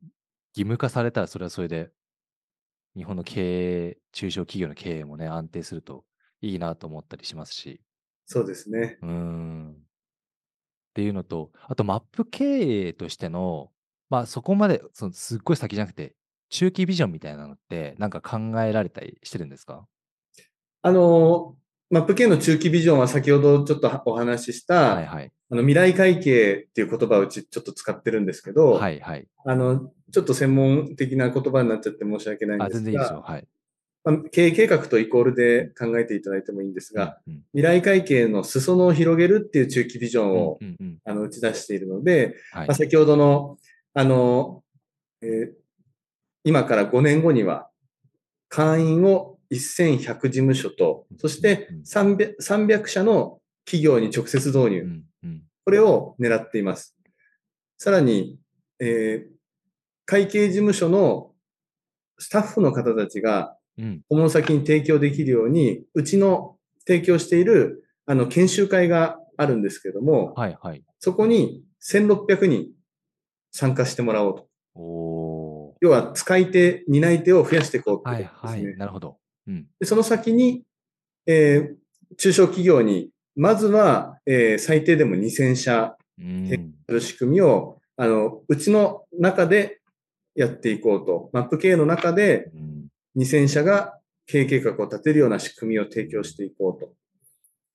[0.57, 1.91] 務化されたらそれはそれで、
[2.99, 6.03] 日本の経営、中小企業の経営もね、安定すると
[6.41, 7.81] いいなと思ったりしますし。
[8.25, 8.97] そうですね。
[9.01, 9.71] うーん。
[9.71, 9.75] っ
[10.95, 13.71] ていうのと、あとマップ経営としての、
[14.09, 16.17] まあそこまでそのすっごい先じゃなくて、
[16.49, 19.87] 中期ビジョンみたいなのって、なんか考えられたりしてるんですか？
[20.81, 21.55] あの、
[21.89, 25.31] マップ系の中期ビジョンは先ほどちょっとお話しした、はいはい。
[25.51, 29.27] あの未来会計っていう言葉をうちちょっと使ってるんですけど、はいはい。
[29.45, 33.23] あの、ちょっと専門的な言葉になっちゃって申し訳ないんあ、ですが、全然いいですよ。
[33.25, 33.47] はい。
[34.03, 40.97] まあ経営計画とイコールで考えていただいてもいいんですが、うん、未来会計の裾野を広げるっていう中期ビジョうんンを、うんうん。
[41.03, 42.75] あの打ち出しているので、はいまあ、。
[42.75, 43.57] 先ほどの、
[43.93, 44.63] あの、
[45.21, 45.59] えー
[46.45, 47.67] 今から5年後には、
[48.47, 55.03] 会員を1100事務所と、そしてうん300 300社の企業に直接導入、うんうん
[55.69, 56.97] これを狙っています。
[57.77, 58.39] さらに、
[58.79, 59.39] えー
[60.07, 61.33] 会計事務所の
[62.17, 64.01] スタッフの方たちがうん。
[64.09, 66.57] 訪問先に提供できるように、うちの
[66.87, 70.83] 提供しているあの研修会があるんですけども、はいはい。
[70.97, 72.71] そこに1600人
[73.51, 74.47] 参加してもらおうと。
[74.73, 78.29] お要は使い手、担い手を増やしていこうとですね。
[78.33, 78.77] はい。
[78.77, 79.17] なるほど。
[79.45, 79.67] うん。
[79.79, 80.63] でその先に、
[81.27, 81.75] えー
[82.17, 85.95] 中小企業に、まずは、えー最低でも2000社
[86.99, 89.79] 仕組みを、あの、うちの中で
[90.35, 91.29] やっていこうと。
[91.31, 92.69] マップ経営の中でうん
[93.15, 96.91] 2000社が経営計画を立てるような仕組みを提供していこうと。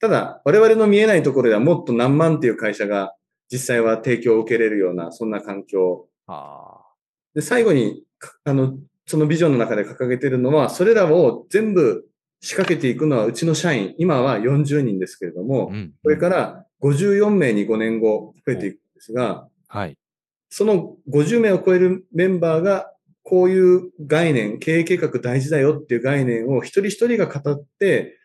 [0.01, 3.15] ただ、我々の見えないところではもっと何万っていう会社が
[3.51, 6.79] 実際は提供を受けれるような、そんな環境あ
[7.35, 12.07] で、最後に、かあの、そのビジョンの中で掲げているのは、それらを全部
[12.41, 15.75] 仕掛けていくのはうちの社員、今は40人ですけれども、あ。
[15.75, 15.93] うん。
[16.03, 19.97] これから54名に5年後増えていくんですが、はい。
[20.51, 22.91] その50名を超えるメンバーが、
[23.23, 28.19] こういう概念、経営計画大事だよっていう概念を一人一人が語って、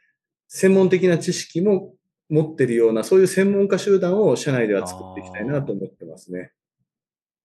[0.49, 1.93] 専門的な知識も
[2.29, 6.51] 持ってるような、そういう専門家集団を社内では作っていきたいなと思ってますね。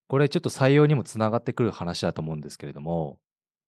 [0.09, 3.19] これちょっと採用にもつながってくる話だと思うんですけれども、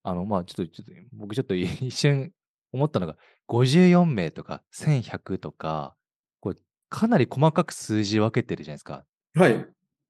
[0.03, 2.31] あの、まあ、ちょっと、ちょっと、僕ちょっと一瞬
[2.71, 3.15] 思ったのが、
[3.49, 5.95] 54名とか1100とか、
[6.39, 6.55] これ、
[6.89, 9.05] かなり細かく数字分けてるじゃないですか。
[9.35, 9.65] はい。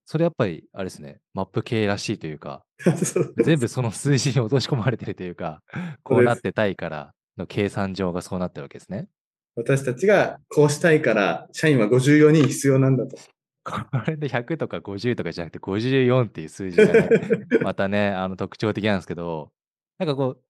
[0.05, 2.64] それやっぱり、あれですね、マップ系らしいというか、
[3.43, 5.62] 全部その数字に落とし込まれてるというか、
[6.03, 9.10] こうなってたいからの計算上がそうなってるわけですね。
[9.55, 13.18] 私たちがこうしたいから、社員は54人必要なんだと。
[13.64, 17.10] これで100とか50とかじゃなくて54っていう数字がね、
[17.62, 19.51] またね、あの特徴的なんですけど、
[19.97, 20.41] なんかこう、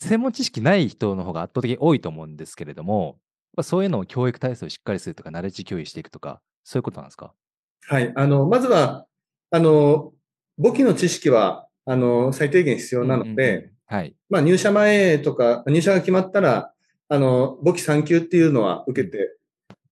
[0.00, 3.18] 専門知識ない人の方が圧倒的に多いと思うんですけれども、
[3.62, 7.32] そういうのを教育体制をしっかりするとか、ナレッジ共有していくとか、そういうことなんですか
[7.86, 8.12] はい。
[8.14, 9.06] あの、まずは、
[9.50, 10.12] あの、
[10.58, 14.14] 簿記の知識は、あの、最低限必要なので、うんうんうんはい。
[14.28, 16.72] まあ入社前とか、入社が決まったら、
[17.08, 19.36] あの、簿記3級っていうのは受けて、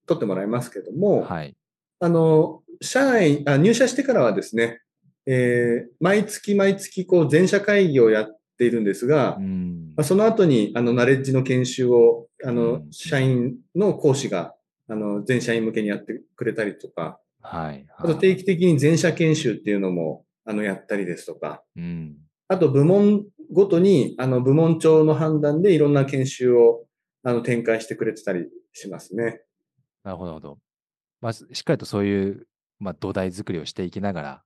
[0.07, 1.57] 取ってもらいますけども、はい。
[1.99, 4.83] あの、社員あ、入社してからはですね、
[5.27, 14.55] えー毎月毎月、こう、全社会議をやっているんですが、うんまあ、その後に、あの、ナレッジの研修を、あうのん、社員の講師が、
[14.89, 17.87] あの、全社員向けにやってくれたりとか、はい。
[17.97, 22.17] あと定期的に全社研修っていうのも、あの、やったりですとか、うん。
[22.49, 26.85] あと部門ごとに、あの、部門長の判断でいろんな研修を、
[27.23, 29.43] あの、展開してくれてたりしますね。
[30.05, 30.59] なるほど、なるほど。
[31.21, 32.47] まあ、しっかりとそういう、
[32.79, 34.43] まあ、土台作りをしていきながら、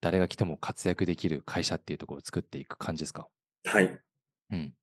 [0.00, 3.28] 誰が来ても活躍できる会社っていうところを作っていく感じですか？
[3.64, 4.00] はい。
[4.50, 4.74] うん。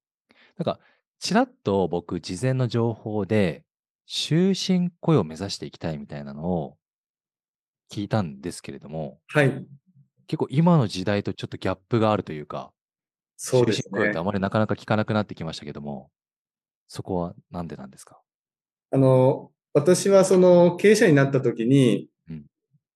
[0.57, 0.79] なんか、
[1.19, 3.65] ちらっと僕、事前の情報で、
[4.07, 6.77] 終身雇用を目指していきたいみたいなのを
[7.91, 9.65] 聞いたんですけれども、はい。
[10.27, 12.73] 結構今の時代とちょっとギャップがあるというか、
[13.37, 14.23] そうですね終身雇用ってあ。
[14.23, 16.11] まりなかなか聞かなくなってきましたけども、
[16.87, 18.21] そこはなんでなんですか？
[18.91, 22.07] あの、私はその経営者になった時に、うん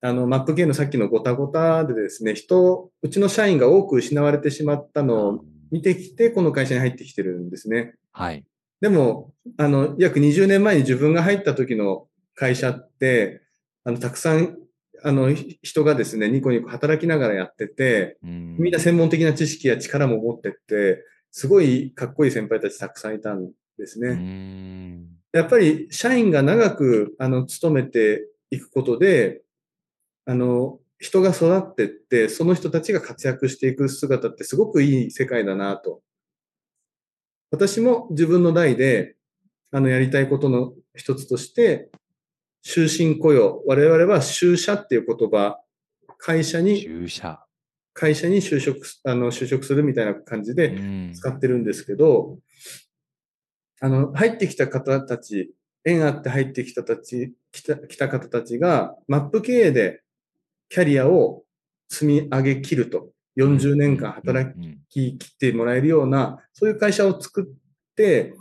[0.01, 5.39] あの、マップ系のさっきのごたごたでですね、人、うちの社員が多く失われてしまったのを
[5.71, 7.95] 見てきて、この会社に入ってきてるんですね。
[8.11, 8.45] はい。
[8.81, 13.41] でも、あの、約20年前に自分が入った時の会社って、
[13.83, 14.57] あの、たくさん、
[15.03, 24.15] あの、ひ人がですね、ニコニコ働きながらやってて、みんな専門的な知識や力も持ってって、すごいかっこいい先輩たちたくさんいたんですね。
[25.33, 29.41] やっぱり社員が長く、あの、勤めていくことで、
[30.29, 36.03] あの、人が育ってって、その人たちが活躍していく姿ってすごくいい世界だなと。
[37.49, 39.15] 私も自分の代で、
[39.71, 41.89] あの、やりたいことの一つとして、
[42.61, 43.63] 終身雇用。
[43.65, 45.59] 我々は就社っていう言葉、
[46.19, 46.87] 会社に。
[47.93, 51.13] 会社に就職す、あの、就職するみたいな感じうでん。
[51.15, 52.37] 使ってるんですけど、
[53.81, 60.03] あの、入ってきた方たち、縁あって入ってきたたち、来た、来た方たちが、マップ経営で
[60.69, 61.43] キャリアを
[61.89, 64.53] 積み上げ切ると、40年間働
[64.89, 68.33] き切ってもらえるような、そういう会社を作って、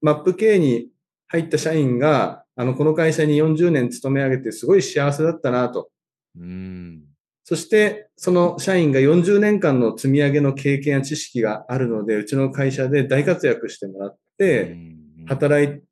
[0.00, 0.88] マップ経営に
[1.28, 5.90] 入った社員が、あの、この会社に40年勤め上げてすごい幸せだったなと。
[6.38, 7.04] うん。
[7.44, 15.82] そして、その社員が40年間の積み上げの経験や知識があるので、うちの会社で大活躍してもらって、うん働い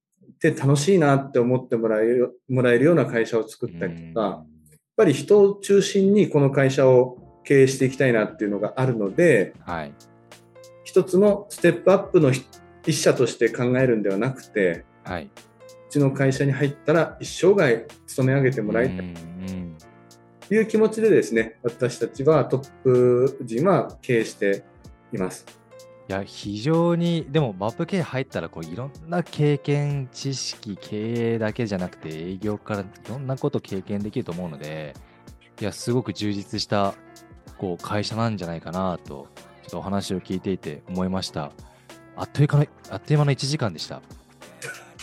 [0.40, 4.44] て楽しいなって思ってもらえるもらえるような会社を作ったりとか、
[4.96, 9.94] ぱり人を中心にこの会社を経営していきたいなっていうのがあるので、うんはい。
[10.84, 12.46] 一つのステップアップの一
[12.86, 15.24] 一社として考えるんではなくて、はい。
[15.24, 15.30] う
[15.90, 19.14] ちの会社に入ったら一生涯勤め上げてもらいたい
[20.48, 24.64] という気持ちでですね、私たちはトップ陣は経営して
[25.12, 25.44] います。
[26.08, 34.94] いや、非常に、でも、マップ系入ったら、こう、いろんな経験、知識、経営だけじゃなくて、営業からいろんなこと経験できると思うので、
[35.60, 36.94] いや、すごく充実した、
[37.58, 39.26] こう、会社なんじゃないかなと、
[39.62, 41.50] ちょっとお話を聞いていて思いました。
[42.14, 44.00] あっという間の、あっという間の1時間でした。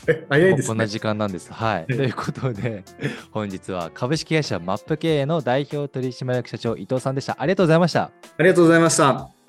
[0.07, 0.67] え早いですね。
[0.67, 1.51] こんな時間なんです。
[1.51, 1.85] はい。
[1.89, 2.83] ええということで、
[3.31, 7.35] 本日は株式会社マップ経営の代表取締役社長伊藤さんでした。
[7.39, 8.03] ありがとうございました。
[8.03, 9.42] ありがとうございました。